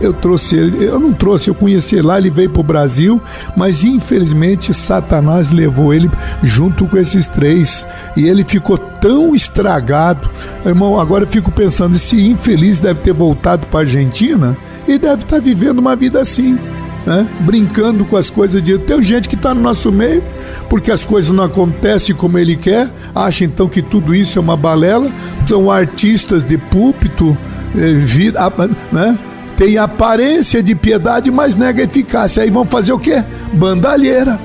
Eu 0.00 0.12
trouxe 0.12 0.56
ele, 0.56 0.84
eu 0.84 0.98
não 0.98 1.12
trouxe, 1.12 1.48
eu 1.48 1.54
conheci 1.54 2.00
lá, 2.00 2.18
ele 2.18 2.30
veio 2.30 2.50
para 2.50 2.60
o 2.60 2.64
Brasil, 2.64 3.22
mas 3.56 3.84
infelizmente 3.84 4.74
Satanás 4.74 5.50
levou 5.50 5.94
ele 5.94 6.10
junto 6.42 6.86
com 6.86 6.98
esses 6.98 7.26
três 7.26 7.86
e 8.16 8.28
ele 8.28 8.44
ficou 8.44 8.76
tão 8.76 9.34
estragado. 9.34 10.28
Irmão, 10.64 10.98
agora 10.98 11.24
eu 11.24 11.28
fico 11.28 11.50
pensando, 11.50 11.96
esse 11.96 12.20
infeliz 12.28 12.78
deve 12.78 13.00
ter 13.00 13.12
voltado 13.12 13.66
para 13.68 13.80
a 13.80 13.82
Argentina 13.82 14.56
e 14.86 14.98
deve 14.98 15.22
estar 15.22 15.36
tá 15.36 15.42
vivendo 15.42 15.78
uma 15.78 15.94
vida 15.94 16.20
assim 16.20 16.58
né? 17.06 17.26
brincando 17.40 18.04
com 18.04 18.16
as 18.16 18.30
coisas 18.30 18.62
de 18.62 18.78
Tem 18.78 19.02
gente 19.02 19.28
que 19.28 19.34
está 19.34 19.54
no 19.54 19.60
nosso 19.60 19.92
meio, 19.92 20.22
porque 20.68 20.90
as 20.90 21.04
coisas 21.04 21.30
não 21.30 21.44
acontecem 21.44 22.14
como 22.14 22.38
ele 22.38 22.56
quer, 22.56 22.90
acha 23.14 23.44
então 23.44 23.68
que 23.68 23.82
tudo 23.82 24.14
isso 24.14 24.38
é 24.38 24.40
uma 24.40 24.56
balela, 24.56 25.10
são 25.46 25.70
artistas 25.70 26.42
de 26.42 26.56
púlpito, 26.56 27.36
eh, 27.76 27.92
vida, 27.94 28.40
né? 28.90 29.18
Tem 29.56 29.78
aparência 29.78 30.62
de 30.62 30.74
piedade, 30.74 31.30
mas 31.30 31.54
nega 31.54 31.82
eficácia. 31.82 32.42
Aí 32.42 32.50
vão 32.50 32.64
fazer 32.64 32.92
o 32.92 32.98
quê? 32.98 33.24
Bandalheira. 33.52 34.40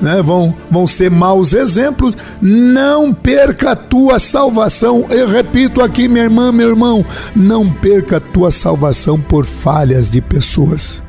Né? 0.00 0.20
Vão, 0.22 0.54
vão 0.70 0.86
ser 0.86 1.10
maus 1.10 1.52
exemplos. 1.52 2.16
Não 2.40 3.12
perca 3.12 3.72
a 3.72 3.76
tua 3.76 4.18
salvação. 4.18 5.06
Eu 5.10 5.28
repito 5.28 5.80
aqui, 5.80 6.08
minha 6.08 6.24
irmã, 6.24 6.52
meu 6.52 6.68
irmão, 6.68 7.04
não 7.34 7.70
perca 7.70 8.16
a 8.16 8.20
tua 8.20 8.50
salvação 8.50 9.20
por 9.20 9.44
falhas 9.44 10.08
de 10.08 10.20
pessoas. 10.20 11.02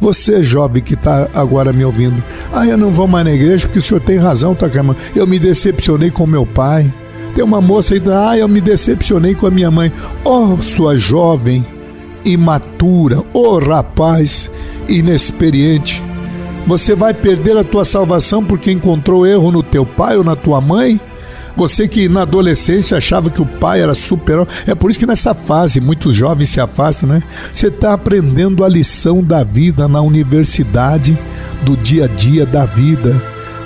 Você, 0.00 0.42
jovem 0.42 0.82
que 0.82 0.94
está 0.94 1.28
agora 1.34 1.72
me 1.72 1.84
ouvindo, 1.84 2.22
ah, 2.52 2.64
eu 2.64 2.76
não 2.76 2.92
vou 2.92 3.08
mais 3.08 3.24
na 3.24 3.32
igreja 3.32 3.66
porque 3.66 3.80
o 3.80 3.82
senhor 3.82 4.00
tem 4.00 4.16
razão, 4.16 4.54
Takama. 4.54 4.96
Eu 5.14 5.26
me 5.26 5.38
decepcionei 5.38 6.10
com 6.10 6.26
meu 6.26 6.46
pai. 6.46 6.92
Tem 7.34 7.44
uma 7.44 7.60
moça 7.60 7.94
aí, 7.94 8.02
ah, 8.06 8.38
eu 8.38 8.48
me 8.48 8.60
decepcionei 8.60 9.34
com 9.34 9.46
a 9.46 9.50
minha 9.50 9.70
mãe. 9.70 9.92
Oh, 10.24 10.56
sua 10.62 10.96
jovem, 10.96 11.66
imatura, 12.32 13.22
oh 13.32 13.58
rapaz, 13.58 14.50
inexperiente. 14.88 16.02
Você 16.66 16.94
vai 16.94 17.14
perder 17.14 17.56
a 17.56 17.64
tua 17.64 17.84
salvação 17.84 18.44
porque 18.44 18.70
encontrou 18.70 19.26
erro 19.26 19.50
no 19.50 19.62
teu 19.62 19.86
pai 19.86 20.16
ou 20.16 20.24
na 20.24 20.36
tua 20.36 20.60
mãe? 20.60 21.00
Você 21.56 21.88
que 21.88 22.08
na 22.08 22.22
adolescência 22.22 22.98
achava 22.98 23.30
que 23.30 23.42
o 23.42 23.46
pai 23.46 23.82
era 23.82 23.94
super. 23.94 24.46
É 24.64 24.76
por 24.76 24.90
isso 24.90 24.98
que 24.98 25.06
nessa 25.06 25.34
fase 25.34 25.80
muitos 25.80 26.14
jovens 26.14 26.50
se 26.50 26.60
afastam, 26.60 27.08
né? 27.08 27.22
Você 27.52 27.66
está 27.66 27.94
aprendendo 27.94 28.64
a 28.64 28.68
lição 28.68 29.24
da 29.24 29.42
vida 29.42 29.88
na 29.88 30.00
universidade, 30.00 31.18
do 31.62 31.76
dia 31.76 32.04
a 32.04 32.06
dia 32.06 32.46
da 32.46 32.64
vida. 32.64 33.20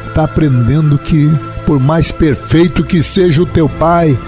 Está 0.07 0.25
aprendendo 0.25 0.96
que, 0.96 1.31
por 1.66 1.79
mais 1.79 2.11
perfeito 2.11 2.83
que 2.83 3.03
seja 3.03 3.42
o 3.42 3.46
teu 3.46 3.68
pai, 3.68 4.18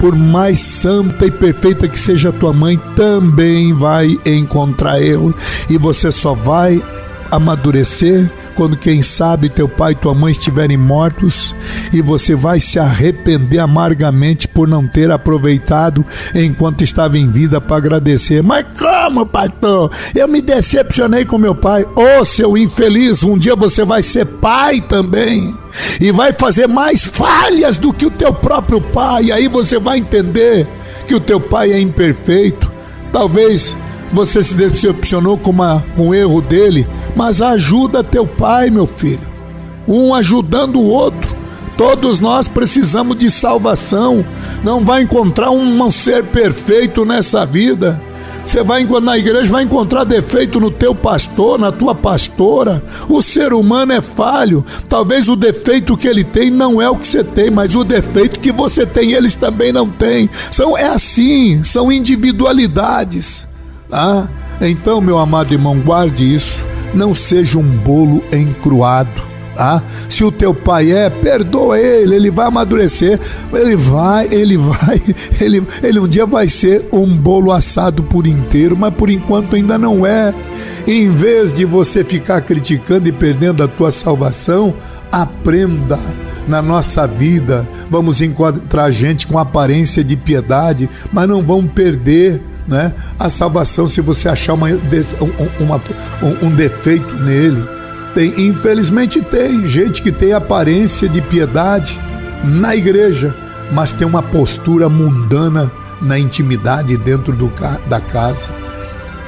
por 0.00 0.16
mais 0.16 0.58
santa 0.60 1.26
e 1.26 1.30
perfeita 1.30 1.86
que 1.86 1.98
seja 1.98 2.30
a 2.30 2.32
tua 2.32 2.54
mãe, 2.54 2.80
também 2.96 3.74
vai 3.74 4.18
encontrar 4.24 5.00
erro. 5.00 5.34
E 5.68 5.76
você 5.76 6.10
só 6.10 6.32
vai 6.32 6.82
amadurecer 7.30 8.32
quando 8.54 8.76
quem 8.76 9.02
sabe 9.02 9.48
teu 9.48 9.68
pai 9.68 9.92
e 9.92 9.96
tua 9.96 10.14
mãe 10.14 10.32
estiverem 10.32 10.76
mortos 10.76 11.54
e 11.92 12.00
você 12.00 12.34
vai 12.34 12.60
se 12.60 12.78
arrepender 12.78 13.58
amargamente 13.58 14.46
por 14.48 14.68
não 14.68 14.86
ter 14.86 15.10
aproveitado 15.10 16.04
enquanto 16.34 16.82
estava 16.82 17.18
em 17.18 17.30
vida 17.30 17.60
para 17.60 17.76
agradecer. 17.76 18.42
Mas 18.42 18.66
como, 18.78 19.26
pastor? 19.26 19.90
Eu 20.14 20.28
me 20.28 20.40
decepcionei 20.40 21.24
com 21.24 21.38
meu 21.38 21.54
pai. 21.54 21.84
Ô, 21.96 22.20
oh, 22.20 22.24
seu 22.24 22.56
infeliz, 22.56 23.22
um 23.22 23.38
dia 23.38 23.56
você 23.56 23.84
vai 23.84 24.02
ser 24.02 24.26
pai 24.26 24.80
também 24.80 25.54
e 26.00 26.12
vai 26.12 26.32
fazer 26.32 26.66
mais 26.66 27.04
falhas 27.04 27.76
do 27.76 27.92
que 27.92 28.06
o 28.06 28.10
teu 28.10 28.32
próprio 28.32 28.80
pai. 28.80 29.24
E 29.24 29.32
aí 29.32 29.48
você 29.48 29.78
vai 29.78 29.98
entender 29.98 30.68
que 31.06 31.14
o 31.14 31.20
teu 31.20 31.40
pai 31.40 31.72
é 31.72 31.80
imperfeito. 31.80 32.70
Talvez 33.12 33.76
você 34.12 34.42
se 34.42 34.56
decepcionou 34.56 35.38
com, 35.38 35.50
uma, 35.50 35.84
com 35.96 36.08
um 36.08 36.14
erro 36.14 36.40
dele, 36.40 36.86
mas 37.14 37.40
ajuda 37.40 38.04
teu 38.04 38.26
pai, 38.26 38.70
meu 38.70 38.86
filho. 38.86 39.28
Um 39.86 40.14
ajudando 40.14 40.76
o 40.76 40.84
outro. 40.84 41.36
Todos 41.76 42.20
nós 42.20 42.46
precisamos 42.46 43.16
de 43.16 43.30
salvação. 43.30 44.24
Não 44.62 44.84
vai 44.84 45.02
encontrar 45.02 45.50
um 45.50 45.90
ser 45.90 46.24
perfeito 46.24 47.04
nessa 47.04 47.46
vida. 47.46 48.02
Você 48.44 48.62
vai 48.62 48.84
na 48.84 49.16
igreja 49.16 49.50
vai 49.50 49.62
encontrar 49.62 50.04
defeito 50.04 50.58
no 50.58 50.70
teu 50.70 50.94
pastor, 50.94 51.58
na 51.58 51.70
tua 51.70 51.94
pastora. 51.94 52.82
O 53.08 53.22
ser 53.22 53.52
humano 53.52 53.92
é 53.92 54.00
falho. 54.00 54.64
Talvez 54.88 55.28
o 55.28 55.36
defeito 55.36 55.96
que 55.96 56.08
ele 56.08 56.24
tem 56.24 56.50
não 56.50 56.82
é 56.82 56.90
o 56.90 56.96
que 56.96 57.06
você 57.06 57.22
tem, 57.22 57.50
mas 57.50 57.74
o 57.76 57.84
defeito 57.84 58.40
que 58.40 58.50
você 58.50 58.84
tem 58.84 59.12
eles 59.12 59.34
também 59.34 59.72
não 59.72 59.88
têm. 59.88 60.28
São 60.50 60.76
é 60.76 60.86
assim, 60.86 61.62
são 61.62 61.92
individualidades. 61.92 63.48
Tá? 63.90 64.28
Então, 64.60 65.00
meu 65.00 65.18
amado 65.18 65.52
irmão, 65.52 65.78
guarde 65.80 66.34
isso. 66.34 66.64
Não 66.94 67.14
seja 67.14 67.58
um 67.58 67.62
bolo 67.62 68.22
encruado 68.32 69.30
tá? 69.60 69.82
Se 70.08 70.24
o 70.24 70.32
teu 70.32 70.54
pai 70.54 70.90
é, 70.90 71.10
perdoa 71.10 71.78
ele, 71.78 72.16
ele 72.16 72.30
vai 72.30 72.46
amadurecer, 72.46 73.20
ele 73.52 73.76
vai, 73.76 74.26
ele 74.32 74.56
vai, 74.56 75.00
ele, 75.38 75.62
ele 75.82 76.00
um 76.00 76.08
dia 76.08 76.24
vai 76.24 76.48
ser 76.48 76.88
um 76.90 77.06
bolo 77.06 77.52
assado 77.52 78.02
por 78.02 78.26
inteiro, 78.26 78.74
mas 78.74 78.94
por 78.94 79.10
enquanto 79.10 79.54
ainda 79.54 79.76
não 79.76 80.06
é. 80.06 80.34
Em 80.86 81.10
vez 81.10 81.52
de 81.52 81.66
você 81.66 82.02
ficar 82.02 82.40
criticando 82.40 83.06
e 83.06 83.12
perdendo 83.12 83.62
a 83.62 83.68
tua 83.68 83.90
salvação, 83.90 84.74
aprenda 85.12 85.98
na 86.48 86.62
nossa 86.62 87.06
vida. 87.06 87.68
Vamos 87.90 88.22
encontrar 88.22 88.90
gente 88.90 89.26
com 89.26 89.38
aparência 89.38 90.02
de 90.02 90.16
piedade, 90.16 90.88
mas 91.12 91.28
não 91.28 91.42
vão 91.42 91.66
perder 91.66 92.42
né, 92.70 92.94
a 93.18 93.28
salvação 93.28 93.88
se 93.88 94.00
você 94.00 94.28
achar 94.28 94.54
uma, 94.54 94.68
uma, 95.58 95.82
um, 96.40 96.54
defeito 96.54 97.12
nele. 97.16 97.62
Tem, 98.14 98.32
infelizmente 98.46 99.20
tem 99.20 99.66
gente 99.66 100.00
que 100.00 100.12
tem 100.12 100.32
aparência 100.32 101.08
de 101.08 101.20
piedade 101.20 102.00
na 102.44 102.74
igreja, 102.74 103.34
mas 103.72 103.92
tem 103.92 104.06
uma 104.06 104.22
postura 104.22 104.88
mundana 104.88 105.70
na 106.00 106.18
intimidade 106.18 106.96
dentro 106.96 107.34
do, 107.34 107.52
da 107.88 108.00
casa. 108.00 108.48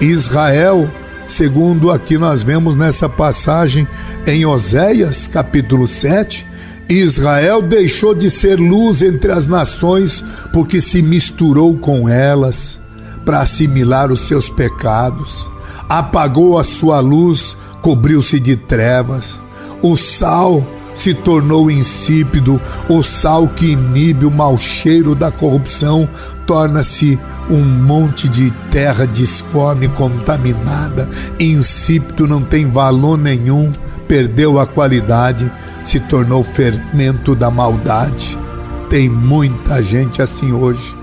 Israel, 0.01 0.89
segundo 1.29 1.91
aqui 1.91 2.17
nós 2.17 2.43
vemos 2.43 2.77
nessa 2.77 3.09
passagem 3.09 3.87
em 4.27 4.47
Oséias, 4.47 5.27
capítulo 5.27 5.87
7, 5.87 6.47
Israel 6.89 7.63
deixou 7.63 8.15
de 8.15 8.31
ser 8.31 8.59
luz 8.59 9.03
entre 9.03 9.33
as 9.33 9.47
nações 9.47 10.23
porque 10.53 10.81
se 10.81 11.03
misturou 11.03 11.77
com 11.77 12.09
elas 12.09 12.82
para 13.25 13.41
assimilar 13.41 14.11
os 14.11 14.21
seus 14.21 14.49
pecados, 14.49 15.51
apagou 15.89 16.59
a 16.59 16.65
sua 16.65 17.01
luz 17.01 17.57
cobriu-se 17.83 18.39
de 18.39 18.57
trevas. 18.57 19.43
O 19.83 19.97
sal 19.97 20.65
se 20.95 21.13
tornou 21.13 21.71
insípido, 21.71 22.61
o 22.89 23.03
sal 23.03 23.49
que 23.49 23.73
inibe 23.73 24.25
o 24.25 24.31
mau 24.31 24.57
cheiro 24.57 25.15
da 25.15 25.31
corrupção 25.31 26.09
torna-se 26.47 27.19
um 27.51 27.63
monte 27.63 28.29
de 28.29 28.51
terra 28.71 29.07
disforme, 29.07 29.89
contaminada, 29.89 31.09
insípido, 31.41 32.29
não 32.29 32.43
tem 32.43 32.67
valor 32.69 33.19
nenhum, 33.19 33.73
perdeu 34.07 34.61
a 34.61 34.67
qualidade, 34.67 35.51
se 35.83 35.99
tornou 35.99 36.43
fermento 36.43 37.35
da 37.35 37.51
maldade. 37.51 38.39
Tem 38.89 39.09
muita 39.09 39.83
gente 39.83 40.23
assim 40.23 40.53
hoje 40.53 40.97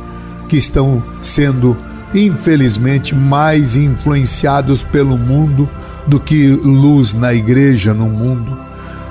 que 0.47 0.57
estão 0.57 1.03
sendo, 1.21 1.77
infelizmente, 2.13 3.15
mais 3.15 3.75
influenciados 3.75 4.83
pelo 4.83 5.17
mundo 5.17 5.69
do 6.07 6.19
que 6.19 6.47
luz 6.47 7.13
na 7.13 7.33
igreja, 7.33 7.93
no 7.93 8.07
mundo. 8.07 8.59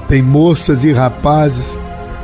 Tem 0.09 0.23
moças 0.23 0.85
e 0.85 0.93
rapazes 0.93 1.79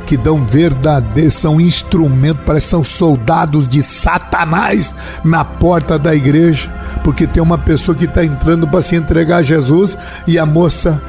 que 0.05 0.15
dão 0.15 0.45
verdadeiro, 0.45 1.31
são 1.31 1.59
instrumento, 1.59 2.41
parece 2.45 2.67
que 2.67 2.71
são 2.71 2.83
soldados 2.83 3.67
de 3.67 3.81
Satanás 3.81 4.93
na 5.23 5.43
porta 5.43 5.97
da 5.97 6.13
igreja, 6.13 6.71
porque 7.03 7.25
tem 7.25 7.41
uma 7.41 7.57
pessoa 7.57 7.95
que 7.95 8.05
está 8.05 8.23
entrando 8.23 8.67
para 8.67 8.83
se 8.83 8.95
entregar 8.95 9.37
a 9.37 9.43
Jesus 9.43 9.97
e 10.27 10.37
a 10.37 10.45
moça 10.45 11.01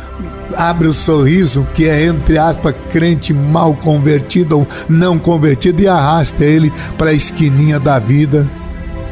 abre 0.57 0.89
o 0.89 0.93
sorriso, 0.93 1.67
que 1.75 1.87
é 1.87 2.07
entre 2.07 2.39
aspas 2.39 2.75
crente 2.91 3.35
mal 3.35 3.75
convertido 3.75 4.61
ou 4.61 4.69
não 4.89 5.19
convertido, 5.19 5.83
e 5.83 5.89
arrasta 5.89 6.45
ele 6.45 6.73
para 6.97 7.11
a 7.11 7.15
esquininha 7.15 7.79
da 7.79 7.99
vida 7.99 8.49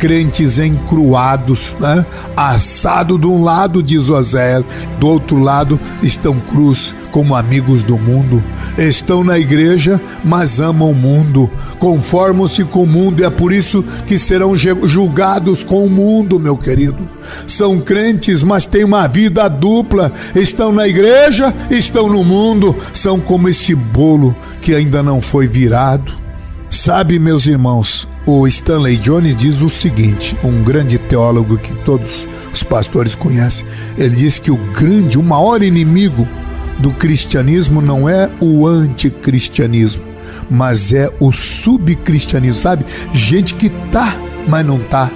crentes 0.05 0.59
encruados, 0.59 1.75
né? 1.81 2.05
assado 2.37 3.19
de 3.19 3.27
um 3.27 3.43
lado, 3.43 3.83
diz 3.83 4.11
Oséias, 4.11 4.67
do 5.01 5.07
outro 5.07 5.39
lado 5.39 5.81
estão 6.03 6.39
cruz 6.39 6.95
como 7.11 7.35
amigos 7.35 7.83
do 7.83 7.97
mundo. 7.97 8.45
Estão 8.77 9.25
na 9.25 9.39
igreja, 9.39 9.99
mas 10.23 10.61
amam 10.61 10.91
o 10.91 10.95
mundo, 10.95 11.51
conformam-se 11.79 12.65
com 12.65 12.83
o 12.83 12.87
mundo 12.87 13.23
e 13.23 13.25
é 13.25 13.31
por 13.31 13.51
isso 13.51 13.83
que 14.07 14.19
serão 14.19 14.55
julgados 14.55 15.65
com 15.65 15.87
o 15.87 15.89
mundo, 15.89 16.39
meu 16.39 16.59
querido. 16.59 17.09
São 17.47 17.81
crentes, 17.81 18.43
mas 18.43 18.67
têm 18.67 18.85
uma 18.85 19.09
vida 19.09 19.49
dupla. 19.49 20.13
Estão 20.35 20.71
na 20.71 20.87
igreja, 20.87 21.55
estão 21.71 22.11
no 22.11 22.23
mundo, 22.23 22.77
são 22.93 23.19
como 23.19 23.49
esse 23.49 23.75
bolo 23.75 24.37
que 24.61 24.75
ainda 24.75 25.03
não 25.03 25.23
foi 25.23 25.47
virado. 25.49 26.13
Sabe, 26.69 27.19
meus 27.19 27.47
irmãos, 27.47 28.07
o 28.27 28.47
Stanley 28.49 28.97
Jones 28.97 29.37
diz 29.37 29.61
o 29.61 29.69
seguinte, 29.69 30.37
um 30.43 30.63
grande 30.63 30.99
teólogo 30.99 31.59
que 31.59 31.75
todos 31.85 32.27
os 32.53 32.63
pastores 32.63 33.15
conhecem. 33.15 33.67
Ele 33.97 34.17
diz 34.17 34.39
que 34.39 34.51
o 34.51 34.57
grande, 34.57 35.19
o 35.19 35.23
maior 35.23 35.63
inimigo 35.63 36.27
do 36.79 36.91
cristianismo 36.93 37.83
não 37.83 38.09
é 38.09 38.31
o 38.41 38.67
anticristianismo, 38.67 40.05
mas 40.51 40.93
é 40.93 41.13
o 41.21 41.31
subcristianismo, 41.33 42.61
sabe? 42.61 42.87
Gente 43.13 43.55
que 43.55 43.69
tá, 43.93 44.17
mas 44.49 44.65
não 44.65 44.79
tá. 44.79 45.11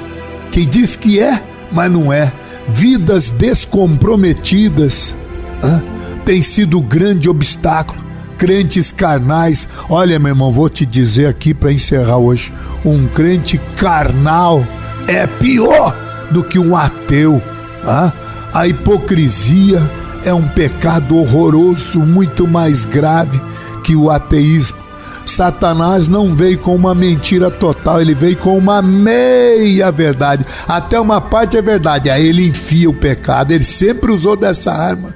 Quem 0.53 0.67
diz 0.67 0.95
que 0.95 1.19
é, 1.19 1.43
mas 1.73 1.91
não 1.91 2.13
é. 2.13 2.33
Vidas 2.69 3.31
descomprometidas 3.31 5.17
hein? 5.65 5.83
tem 6.27 6.43
sido 6.43 6.79
o 6.79 6.83
grande 6.83 7.29
obstáculo 7.29 8.08
crentes 8.39 8.93
carnais. 8.93 9.69
Olha, 9.91 10.19
meu 10.19 10.31
irmão, 10.31 10.53
vou 10.53 10.71
te 10.71 10.87
dizer 10.87 11.27
aqui 11.27 11.53
para 11.53 11.73
encerrar 11.73 12.17
hoje: 12.17 12.53
um 12.85 13.07
crente 13.09 13.61
carnal 13.77 14.65
é 15.07 15.27
pior 15.27 15.95
do 16.31 16.43
que 16.45 16.59
um 16.59 16.77
ateu. 16.77 17.43
Ah? 17.85 18.13
A 18.55 18.67
hipocrisia 18.67 19.79
é 20.25 20.33
um 20.33 20.47
pecado 20.49 21.17
horroroso, 21.17 21.99
muito 22.01 22.47
mais 22.47 22.85
grave 22.85 23.41
que 23.83 23.95
o 23.95 24.11
ateísmo. 24.11 24.79
Satanás 25.27 26.09
não 26.09 26.35
veio 26.35 26.59
com 26.59 26.75
uma 26.75 26.95
mentira 26.95 27.51
total, 27.51 28.01
ele 28.01 28.15
veio 28.15 28.37
com 28.37 28.57
uma 28.57 28.81
meia 28.81 29.91
verdade. 29.91 30.45
Até 30.67 30.99
uma 30.99 31.21
parte 31.21 31.57
é 31.59 31.63
verdade, 31.63 32.09
aí 32.09 32.27
ele 32.27 32.47
enfia 32.47 32.89
o 32.89 32.95
pecado, 32.95 33.53
ele 33.53 33.65
sempre 33.65 34.11
usou 34.11 34.35
dessa 34.35 34.73
arma. 34.73 35.15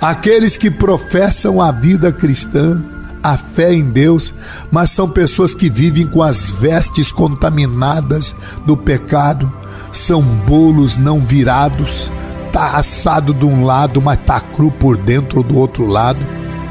Aqueles 0.00 0.56
que 0.56 0.70
professam 0.70 1.60
a 1.60 1.72
vida 1.72 2.12
cristã, 2.12 2.82
a 3.22 3.36
fé 3.36 3.72
em 3.72 3.84
Deus, 3.84 4.34
mas 4.70 4.90
são 4.90 5.08
pessoas 5.08 5.54
que 5.54 5.68
vivem 5.68 6.06
com 6.06 6.22
as 6.22 6.50
vestes 6.50 7.12
contaminadas 7.12 8.34
do 8.66 8.76
pecado, 8.76 9.52
são 9.92 10.22
bolos 10.22 10.96
não 10.96 11.18
virados, 11.18 12.10
tá 12.52 12.76
assado 12.76 13.34
de 13.34 13.44
um 13.44 13.64
lado, 13.64 14.00
mas 14.00 14.18
tá 14.24 14.40
cru 14.40 14.70
por 14.70 14.96
dentro 14.96 15.42
do 15.42 15.58
outro 15.58 15.86
lado. 15.86 16.20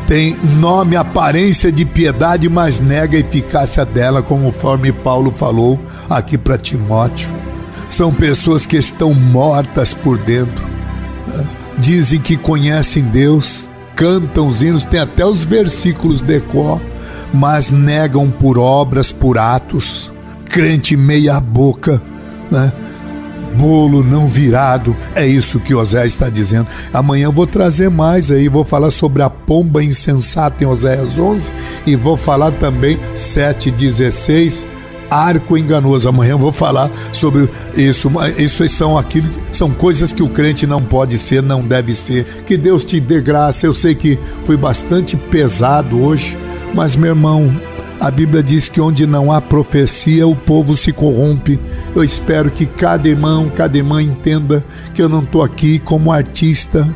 Tem 0.08 0.36
nome, 0.60 0.96
aparência 0.96 1.72
de 1.72 1.86
piedade, 1.86 2.50
mas 2.50 2.80
nega 2.80 3.16
a 3.16 3.20
eficácia 3.20 3.86
dela, 3.86 4.24
conforme 4.24 4.92
Paulo 4.92 5.32
falou 5.36 5.80
aqui 6.10 6.36
para 6.36 6.58
Timóteo. 6.58 7.30
São 7.92 8.12
pessoas 8.12 8.66
que 8.66 8.78
estão 8.78 9.14
mortas 9.14 9.94
por 9.94 10.18
dentro 10.18 10.68
dizem 11.80 12.20
que 12.20 12.38
conhecem 12.38 13.04
Deus, 13.04 13.70
cantam 13.96 14.48
os 14.48 14.62
hinos, 14.62 14.84
tem 14.84 15.00
até 15.00 15.26
os 15.26 15.46
versículos 15.46 16.22
de 16.22 16.40
cor, 16.42 16.82
mas 17.34 17.72
negam 17.72 18.30
por 18.30 18.58
obras, 18.58 19.12
por 19.12 19.38
atos, 19.38 20.12
crente 20.46 20.96
meia 20.96 21.40
boca, 21.40 22.02
né? 22.52 22.72
Bolo 23.58 24.04
não 24.04 24.28
virado, 24.28 24.96
é 25.16 25.26
isso 25.26 25.60
que 25.60 25.74
Oséias 25.74 26.14
está 26.14 26.30
dizendo. 26.30 26.68
Amanhã 26.94 27.26
eu 27.26 27.32
vou 27.32 27.48
trazer 27.48 27.90
mais 27.90 28.30
aí, 28.30 28.48
vou 28.48 28.64
falar 28.64 28.92
sobre 28.92 29.24
a 29.24 29.30
pomba 29.30 29.84
insensata 29.84 30.64
em 30.64 30.68
Oséias 30.68 31.18
11 31.18 31.52
e 31.86 31.96
vou 31.96 32.16
falar 32.16 32.52
também 32.52 33.00
7,16 33.16 34.66
arco 35.10 35.58
enganoso. 35.58 36.08
Amanhã 36.08 36.32
eu 36.32 36.38
vou 36.38 36.52
falar 36.52 36.92
sobre 37.12 37.50
isso. 37.76 38.12
Isso 38.38 38.68
são 38.70 38.98
aquilo, 38.98 39.30
são 39.52 39.72
coisas 39.72 40.12
que 40.12 40.24
o 40.24 40.30
crente 40.30 40.68
não 40.68 40.82
pode 40.82 41.18
ser, 41.18 41.42
não 41.42 41.62
deve 41.62 41.94
ser. 41.94 42.26
Que 42.46 42.58
Deus 42.58 42.86
te 42.86 43.00
dê 43.00 43.22
graça. 43.22 43.66
Eu 43.66 43.74
sei 43.74 43.96
que 43.96 44.20
foi 44.46 44.58
bastante 44.58 45.16
pesado 45.16 46.02
hoje, 46.02 46.38
mas 46.74 46.96
meu 46.96 47.10
irmão, 47.10 47.52
a 48.00 48.10
Bíblia 48.10 48.42
diz 48.42 48.70
que 48.70 48.80
onde 48.80 49.06
não 49.06 49.32
há 49.32 49.42
profecia, 49.42 50.28
o 50.28 50.36
povo 50.36 50.78
se 50.78 50.94
corrompe. 50.94 51.60
Eu 51.96 52.04
espero 52.04 52.50
que 52.50 52.66
cada 52.66 53.10
irmão, 53.10 53.52
cada 53.54 53.78
irmã 53.78 54.02
entenda 54.02 54.64
que 54.94 55.02
eu 55.02 55.10
não 55.10 55.22
estou 55.22 55.44
aqui 55.44 55.80
como 55.80 56.12
artista 56.12 56.88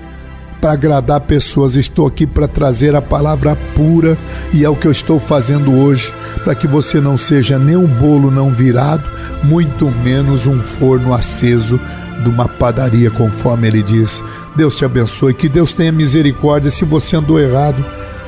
para 0.63 0.71
agradar 0.71 1.19
pessoas, 1.19 1.75
estou 1.75 2.07
aqui 2.07 2.25
para 2.25 2.47
trazer 2.47 2.95
a 2.95 3.01
palavra 3.01 3.53
pura 3.75 4.17
e 4.53 4.63
é 4.63 4.69
o 4.69 4.77
que 4.77 4.87
eu 4.87 4.93
estou 4.93 5.19
fazendo 5.19 5.73
hoje, 5.73 6.15
para 6.41 6.55
que 6.55 6.67
você 6.67 7.01
não 7.01 7.17
seja 7.17 7.59
nem 7.59 7.75
um 7.75 7.85
bolo 7.85 8.31
não 8.31 8.49
virado, 8.49 9.03
muito 9.43 9.91
menos 9.91 10.47
um 10.47 10.63
forno 10.63 11.13
aceso 11.13 11.77
de 12.23 12.29
uma 12.29 12.47
padaria, 12.47 13.11
conforme 13.11 13.67
ele 13.67 13.83
diz. 13.83 14.23
Deus 14.55 14.77
te 14.77 14.85
abençoe, 14.85 15.33
que 15.33 15.49
Deus 15.49 15.73
tenha 15.73 15.91
misericórdia 15.91 16.71
se 16.71 16.85
você 16.85 17.17
andou 17.17 17.41
errado. 17.41 17.85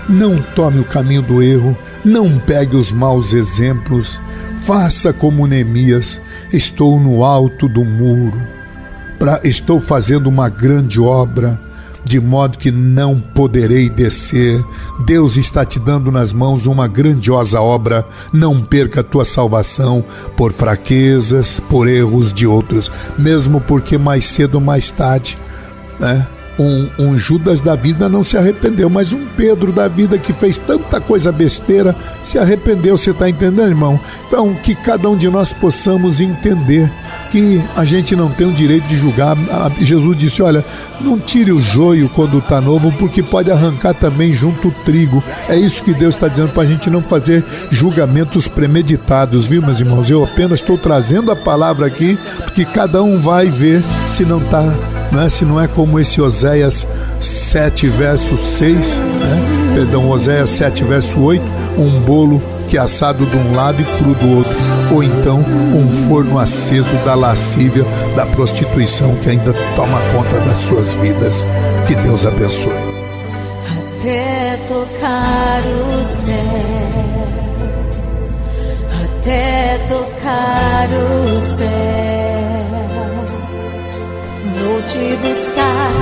Não 0.09 0.37
tome 0.37 0.81
o 0.81 0.85
caminho 0.85 1.21
do 1.21 1.41
erro, 1.41 1.77
não 2.03 2.37
pegue 2.37 2.75
os 2.75 2.91
maus 2.91 3.31
exemplos, 3.31 4.21
faça 4.63 5.13
como 5.13 5.47
Neemias, 5.47 6.21
estou 6.51 6.99
no 6.99 7.23
alto 7.23 7.69
do 7.69 7.85
muro, 7.85 8.41
pra, 9.17 9.39
estou 9.41 9.79
fazendo 9.79 10.27
uma 10.27 10.49
grande 10.49 10.99
obra, 10.99 11.63
de 12.05 12.19
modo 12.19 12.57
que 12.57 12.71
não 12.71 13.19
poderei 13.19 13.89
descer. 13.89 14.63
Deus 15.05 15.35
está 15.35 15.65
te 15.65 15.79
dando 15.79 16.11
nas 16.11 16.31
mãos 16.31 16.65
uma 16.65 16.87
grandiosa 16.87 17.59
obra. 17.59 18.05
Não 18.31 18.61
perca 18.61 19.01
a 19.01 19.03
tua 19.03 19.25
salvação 19.25 20.05
por 20.37 20.53
fraquezas, 20.53 21.59
por 21.59 21.87
erros 21.87 22.31
de 22.31 22.45
outros, 22.45 22.91
mesmo 23.17 23.59
porque 23.59 23.97
mais 23.97 24.25
cedo 24.25 24.55
ou 24.55 24.61
mais 24.61 24.91
tarde, 24.91 25.37
né? 25.99 26.27
Um, 26.57 26.89
um, 26.97 27.17
Judas 27.17 27.59
da 27.59 27.75
vida 27.75 28.07
não 28.07 28.23
se 28.23 28.37
arrependeu, 28.37 28.89
mas 28.89 29.11
um 29.11 29.25
Pedro 29.35 29.73
da 29.73 29.87
vida 29.89 30.17
que 30.17 30.31
fez 30.31 30.57
tanta 30.57 31.01
coisa 31.01 31.31
besteira 31.31 31.95
se 32.23 32.39
arrependeu. 32.39 32.97
Você 32.97 33.11
está 33.11 33.29
entendendo, 33.29 33.67
irmão? 33.67 33.99
Então, 34.27 34.53
que 34.55 34.73
cada 34.73 35.09
um 35.09 35.17
de 35.17 35.29
nós 35.29 35.51
possamos 35.51 36.21
entender 36.21 36.89
que 37.29 37.61
a 37.75 37.83
gente 37.83 38.15
não 38.15 38.29
tem 38.29 38.47
o 38.47 38.53
direito 38.53 38.87
de 38.87 38.95
julgar. 38.95 39.35
Jesus 39.79 40.17
disse: 40.17 40.41
Olha, 40.41 40.63
não 41.01 41.19
tire 41.19 41.51
o 41.51 41.59
joio 41.59 42.09
quando 42.09 42.37
está 42.37 42.61
novo, 42.61 42.91
porque 42.93 43.21
pode 43.21 43.51
arrancar 43.51 43.93
também 43.93 44.33
junto 44.33 44.69
o 44.69 44.75
trigo. 44.85 45.21
É 45.49 45.57
isso 45.57 45.83
que 45.83 45.93
Deus 45.93 46.15
está 46.15 46.29
dizendo 46.29 46.53
para 46.53 46.63
a 46.63 46.65
gente 46.65 46.89
não 46.89 47.01
fazer 47.01 47.43
julgamentos 47.69 48.47
premeditados, 48.47 49.45
viu, 49.45 49.61
meus 49.61 49.81
irmãos? 49.81 50.09
Eu 50.09 50.23
apenas 50.23 50.61
estou 50.61 50.77
trazendo 50.77 51.31
a 51.31 51.35
palavra 51.35 51.85
aqui, 51.85 52.17
porque 52.43 52.63
cada 52.63 53.03
um 53.03 53.17
vai 53.17 53.47
ver 53.47 53.83
se 54.09 54.23
não 54.23 54.39
está 54.39 54.63
né? 55.11 55.29
se 55.29 55.45
não 55.45 55.61
é 55.61 55.67
como 55.67 55.99
esse 55.99 56.21
Oséias 56.21 56.87
7, 57.19 57.87
verso 57.87 58.37
6, 58.37 58.97
né? 58.99 59.73
perdão, 59.75 60.09
Oséias 60.09 60.49
7, 60.51 60.83
verso 60.83 61.19
8, 61.21 61.43
um 61.77 61.99
bolo 62.01 62.41
que 62.67 62.77
é 62.77 62.81
assado 62.81 63.25
de 63.25 63.37
um 63.37 63.55
lado 63.55 63.81
e 63.81 63.85
cru 63.85 64.13
do 64.15 64.37
outro, 64.37 64.55
ou 64.91 65.03
então 65.03 65.39
um 65.39 66.07
forno 66.07 66.39
aceso 66.39 66.95
da 67.05 67.13
lascívia, 67.13 67.85
da 68.15 68.25
prostituição 68.25 69.15
que 69.15 69.29
ainda 69.29 69.53
toma 69.75 69.99
conta 70.13 70.39
das 70.41 70.57
suas 70.59 70.93
vidas. 70.95 71.45
Que 71.85 71.95
Deus 71.95 72.25
abençoe. 72.25 72.73
Até 73.99 74.57
tocar 74.67 75.61
o 75.65 76.03
céu, 76.03 76.35
até 79.03 79.77
tocar 79.87 80.89
o 80.89 81.41
céu 81.41 81.94
Vou 84.75 84.83
te 84.83 85.15
buscar, 85.15 85.93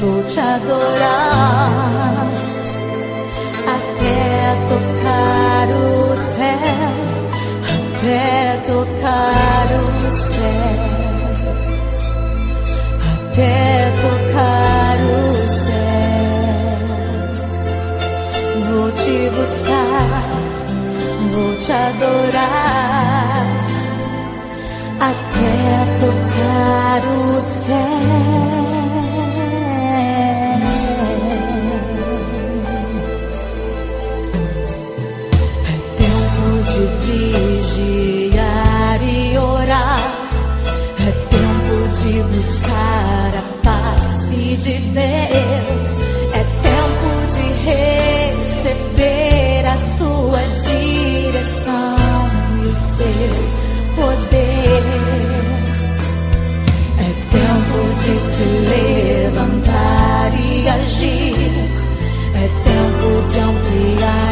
vou 0.00 0.22
te 0.22 0.38
adorar. 0.38 2.30
Até 3.66 4.54
tocar 4.68 5.68
o 5.68 6.16
céu, 6.16 6.94
até 7.96 8.56
tocar 8.66 9.66
o 9.82 10.10
céu, 10.12 10.78
até 13.32 13.92
tocar 14.00 14.98
o 15.10 15.18
céu. 15.58 16.78
Vou 18.68 18.88
te 18.92 19.28
buscar, 19.30 20.22
vou 21.32 21.52
te 21.56 21.72
adorar. 21.72 23.10
Até 25.00 25.50
tocar 25.98 27.02
o 27.16 27.19
céu. 27.42 27.74
É 35.66 35.74
tempo 35.96 36.46
de 36.70 36.82
vigiar 37.06 39.00
e 39.02 39.38
orar. 39.38 40.02
É 41.06 41.12
tempo 41.28 41.76
de 41.96 42.22
buscar 42.34 43.32
a 43.36 43.42
face 43.64 44.56
de 44.56 44.74
Deus. 44.78 45.90
É 46.32 46.42
tempo 46.62 47.10
de 47.34 47.46
receber 48.44 49.66
a 49.66 49.76
sua 49.78 50.42
direção 50.62 51.96
e 52.62 52.66
o 52.66 52.76
seu 52.76 53.49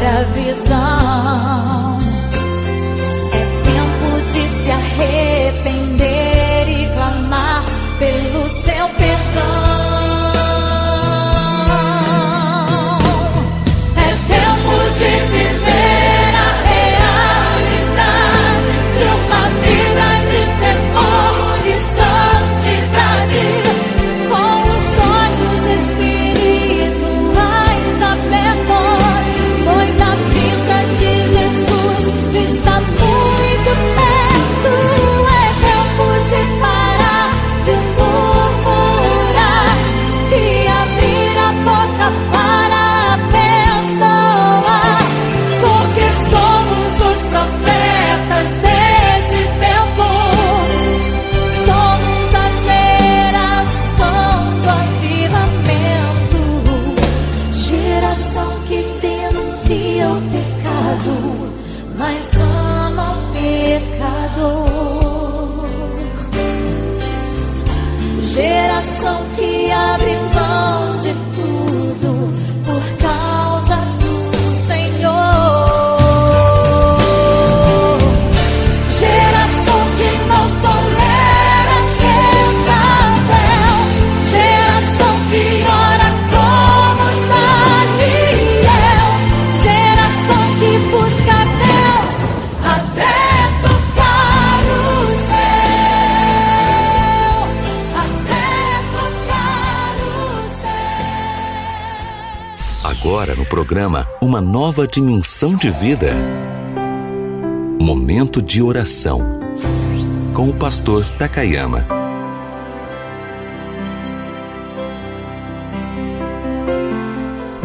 a 0.05 0.23
visão. 0.35 1.99
É 3.33 3.43
tempo 3.65 4.23
de 4.23 4.43
se 4.49 4.71
arrepender 4.71 5.38
programa 103.49 104.07
Uma 104.23 104.41
Nova 104.41 104.87
Dimensão 104.87 105.57
de 105.57 105.71
Vida. 105.71 106.13
Momento 107.81 108.43
de 108.43 108.63
oração 108.63 109.41
com 110.35 110.51
o 110.51 110.55
pastor 110.55 111.05
Takayama. 111.19 111.87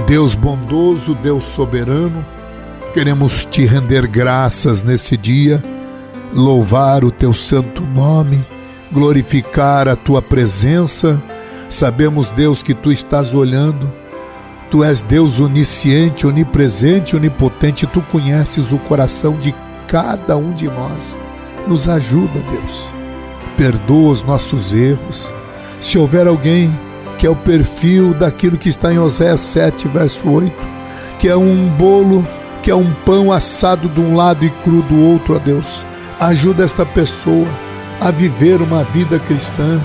Deus 0.07 0.33
bondoso, 0.33 1.13
Deus 1.15 1.43
soberano, 1.43 2.25
queremos 2.93 3.45
te 3.45 3.65
render 3.65 4.07
graças 4.07 4.81
nesse 4.81 5.17
dia, 5.17 5.63
louvar 6.33 7.03
o 7.03 7.11
teu 7.11 7.33
santo 7.33 7.83
nome, 7.83 8.43
glorificar 8.91 9.87
a 9.87 9.95
tua 9.95 10.21
presença 10.21 11.21
Sabemos, 11.73 12.27
Deus, 12.27 12.61
que 12.61 12.75
tu 12.75 12.91
estás 12.91 13.33
olhando. 13.33 13.91
Tu 14.73 14.83
és 14.83 15.03
Deus 15.03 15.39
onisciente, 15.39 16.25
onipresente, 16.25 17.15
onipotente. 17.15 17.85
Tu 17.85 18.01
conheces 18.01 18.71
o 18.71 18.79
coração 18.79 19.37
de 19.37 19.53
cada 19.87 20.35
um 20.35 20.51
de 20.51 20.65
nós. 20.65 21.19
Nos 21.67 21.87
ajuda, 21.87 22.39
Deus. 22.49 22.87
Perdoa 23.55 24.13
os 24.13 24.23
nossos 24.23 24.73
erros. 24.73 25.31
Se 25.79 25.99
houver 25.99 26.25
alguém 26.25 26.71
que 27.19 27.27
é 27.27 27.29
o 27.29 27.35
perfil 27.35 28.15
daquilo 28.15 28.57
que 28.57 28.67
está 28.67 28.91
em 28.91 28.97
Oséias 28.97 29.41
7, 29.41 29.87
verso 29.89 30.27
8, 30.27 30.51
que 31.19 31.29
é 31.29 31.37
um 31.37 31.69
bolo, 31.77 32.27
que 32.63 32.71
é 32.71 32.75
um 32.75 32.91
pão 33.05 33.31
assado 33.31 33.87
de 33.87 34.01
um 34.01 34.15
lado 34.15 34.43
e 34.43 34.49
cru 34.63 34.81
do 34.81 34.99
outro, 34.99 35.35
ó 35.35 35.37
Deus. 35.37 35.85
Ajuda 36.19 36.63
esta 36.63 36.83
pessoa 36.83 37.47
a 38.01 38.09
viver 38.09 38.59
uma 38.59 38.83
vida 38.85 39.19
cristã, 39.19 39.79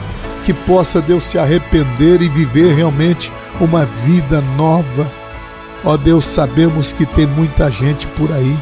que 0.48 0.54
possa, 0.54 1.02
Deus, 1.02 1.24
se 1.24 1.38
arrepender 1.38 2.22
e 2.22 2.28
viver 2.30 2.74
realmente 2.74 3.30
uma 3.60 3.84
vida 3.84 4.40
nova. 4.56 5.06
Ó 5.84 5.94
Deus, 5.94 6.24
sabemos 6.24 6.90
que 6.90 7.04
tem 7.04 7.26
muita 7.26 7.70
gente 7.70 8.06
por 8.08 8.32
aí, 8.32 8.56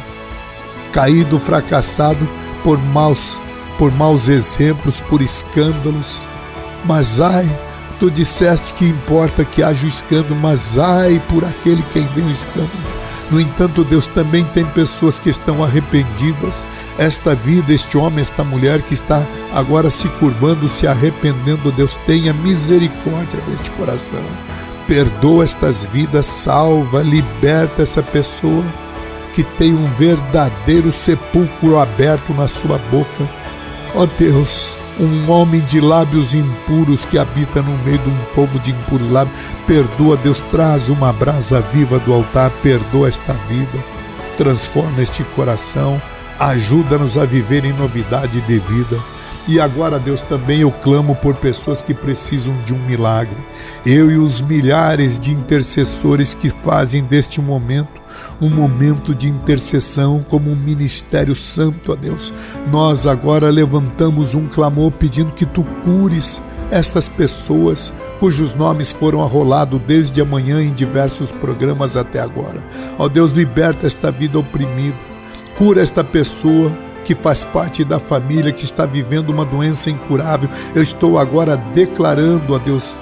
caído, 0.91 1.39
fracassado 1.39 2.27
por 2.61 2.77
maus, 2.77 3.39
por 3.77 3.89
maus 3.89 4.27
exemplos, 4.27 4.99
por 4.99 5.21
escândalos. 5.21 6.27
Mas 6.83 7.21
ai, 7.21 7.49
tu 8.01 8.11
disseste 8.11 8.73
que 8.73 8.85
importa 8.85 9.45
que 9.45 9.63
haja 9.63 9.85
o 9.85 9.87
escândalo, 9.87 10.35
mas 10.35 10.77
ai 10.77 11.23
por 11.29 11.45
aquele 11.45 11.81
quem 11.93 12.03
vem 12.07 12.25
o 12.25 12.31
escândalo. 12.31 12.96
No 13.29 13.41
entanto, 13.41 13.83
Deus 13.83 14.07
também 14.07 14.45
tem 14.53 14.65
pessoas 14.67 15.19
que 15.19 15.29
estão 15.29 15.63
arrependidas. 15.63 16.65
Esta 16.97 17.35
vida, 17.35 17.73
este 17.73 17.97
homem, 17.97 18.21
esta 18.21 18.43
mulher 18.43 18.81
que 18.81 18.93
está 18.93 19.25
agora 19.53 19.89
se 19.89 20.07
curvando, 20.19 20.69
se 20.69 20.87
arrependendo, 20.87 21.71
Deus 21.71 21.95
tenha 22.05 22.33
misericórdia 22.33 23.41
deste 23.41 23.69
coração. 23.71 24.23
Perdoa 24.87 25.43
estas 25.43 25.85
vidas, 25.87 26.25
salva, 26.25 27.01
liberta 27.03 27.81
essa 27.81 28.01
pessoa 28.01 28.63
que 29.33 29.43
tem 29.43 29.73
um 29.73 29.87
verdadeiro 29.95 30.91
sepulcro 30.91 31.77
aberto 31.77 32.33
na 32.33 32.47
sua 32.47 32.77
boca. 32.89 33.29
Ó 33.93 34.03
oh 34.03 34.07
Deus, 34.17 34.75
um 34.99 35.29
homem 35.31 35.61
de 35.61 35.79
lábios 35.79 36.33
impuros 36.33 37.05
que 37.05 37.17
habita 37.17 37.61
no 37.61 37.77
meio 37.83 37.99
de 37.99 38.09
um 38.09 38.17
povo 38.33 38.59
de 38.59 38.71
impuros 38.71 39.09
lábios. 39.11 39.37
Perdoa, 39.65 40.17
Deus, 40.17 40.39
traz 40.51 40.89
uma 40.89 41.13
brasa 41.13 41.61
viva 41.61 41.99
do 41.99 42.13
altar, 42.13 42.51
perdoa 42.63 43.07
esta 43.07 43.33
vida, 43.33 43.83
transforma 44.35 45.01
este 45.01 45.23
coração, 45.35 46.01
ajuda-nos 46.39 47.17
a 47.17 47.25
viver 47.25 47.65
em 47.65 47.73
novidade 47.73 48.41
de 48.41 48.59
vida. 48.59 48.97
E 49.47 49.61
agora, 49.61 49.97
Deus, 49.97 50.21
também 50.21 50.59
eu 50.59 50.71
clamo 50.71 51.15
por 51.15 51.35
pessoas 51.35 51.81
que 51.81 51.93
precisam 51.93 52.53
de 52.65 52.73
um 52.73 52.79
milagre. 52.85 53.37
Eu 53.85 54.11
e 54.11 54.17
os 54.17 54.41
milhares 54.41 55.17
de 55.17 55.31
intercessores 55.31 56.33
que 56.33 56.49
fazem 56.49 57.01
deste 57.01 57.39
momento 57.39 58.06
um 58.41 58.49
momento 58.49 59.13
de 59.13 59.27
intercessão 59.27 60.25
como 60.27 60.51
um 60.51 60.55
ministério 60.55 61.35
santo 61.35 61.91
a 61.91 61.95
Deus. 61.95 62.33
Nós 62.71 63.07
agora 63.07 63.49
levantamos 63.49 64.35
um 64.35 64.47
clamor 64.47 64.91
pedindo 64.91 65.31
que 65.31 65.45
tu 65.45 65.63
cures 65.83 66.41
estas 66.69 67.07
pessoas 67.07 67.93
cujos 68.19 68.53
nomes 68.53 68.91
foram 68.91 69.23
arrolados 69.23 69.79
desde 69.87 70.21
amanhã 70.21 70.61
em 70.61 70.73
diversos 70.73 71.31
programas 71.31 71.95
até 71.95 72.19
agora. 72.19 72.65
Ó 72.97 73.07
Deus, 73.07 73.31
liberta 73.31 73.87
esta 73.87 74.11
vida 74.11 74.39
oprimida. 74.39 74.97
Cura 75.57 75.81
esta 75.81 76.03
pessoa 76.03 76.71
que 77.03 77.15
faz 77.15 77.43
parte 77.43 77.83
da 77.83 77.99
família 77.99 78.51
que 78.51 78.65
está 78.65 78.85
vivendo 78.85 79.29
uma 79.29 79.45
doença 79.45 79.89
incurável. 79.89 80.49
Eu 80.75 80.83
estou 80.83 81.17
agora 81.17 81.55
declarando 81.55 82.53
a 82.53 82.57
Deus, 82.57 82.95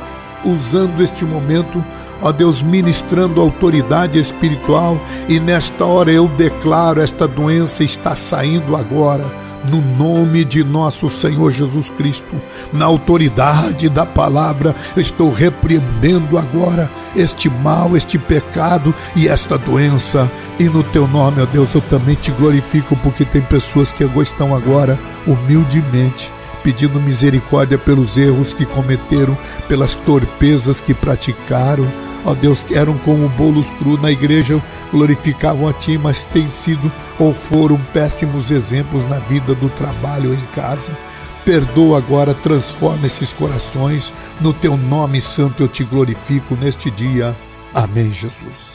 usando 0.46 1.02
este 1.02 1.26
momento 1.26 1.84
ó 2.22 2.32
Deus, 2.32 2.62
ministrando 2.62 3.42
autoridade 3.42 4.20
espiritual, 4.20 5.00
e 5.28 5.40
nesta 5.40 5.86
hora 5.86 6.12
eu 6.12 6.28
declaro: 6.28 7.02
esta 7.02 7.28
doença 7.28 7.84
está 7.84 8.16
saindo 8.16 8.76
agora. 8.76 9.46
No 9.72 9.82
nome 9.82 10.46
de 10.46 10.64
nosso 10.64 11.10
Senhor 11.10 11.50
Jesus 11.50 11.90
Cristo, 11.90 12.40
na 12.72 12.86
autoridade 12.86 13.90
da 13.90 14.06
palavra, 14.06 14.76
estou 14.96 15.32
repreendendo 15.32 16.38
agora 16.38 16.88
este 17.16 17.50
mal, 17.50 17.98
este 17.98 18.20
pecado 18.20 18.94
e 19.16 19.28
esta 19.28 19.58
doença. 19.58 20.32
E 20.60 20.66
no 20.66 20.84
teu 20.84 21.08
nome, 21.08 21.42
ó 21.42 21.48
Deus, 21.48 21.74
eu 21.74 21.82
também 21.82 22.14
te 22.14 22.30
glorifico, 22.30 22.96
porque 22.98 23.26
tem 23.26 23.42
pessoas 23.42 23.92
que 23.92 24.04
estão 24.04 24.56
agora 24.56 25.00
humildemente 25.26 26.32
pedindo 26.66 27.00
misericórdia 27.00 27.78
pelos 27.78 28.18
erros 28.18 28.52
que 28.52 28.66
cometeram, 28.66 29.38
pelas 29.70 29.94
torpezas 29.94 30.82
que 30.82 30.96
praticaram. 30.96 31.88
Ó 32.26 32.34
Deus, 32.34 32.66
eram 32.72 32.98
como 32.98 33.30
bolos 33.30 33.70
cru 33.70 34.02
na 34.02 34.10
igreja, 34.10 34.60
glorificavam 34.92 35.68
a 35.68 35.74
Ti, 35.74 35.96
mas 36.00 36.26
têm 36.26 36.48
sido 36.48 36.92
ou 37.20 37.36
foram 37.36 37.78
péssimos 37.94 38.50
exemplos 38.50 39.08
na 39.08 39.20
vida 39.20 39.54
do 39.54 39.70
trabalho 39.70 40.34
em 40.34 40.46
casa. 40.56 40.98
Perdoa 41.46 42.00
agora, 42.00 42.34
transforma 42.34 43.06
esses 43.06 43.32
corações. 43.32 44.12
No 44.42 44.52
Teu 44.52 44.76
nome 44.76 45.22
santo 45.22 45.62
eu 45.62 45.68
te 45.68 45.84
glorifico 45.84 46.56
neste 46.56 46.90
dia. 46.90 47.36
Amém, 47.76 48.12
Jesus. 48.12 48.75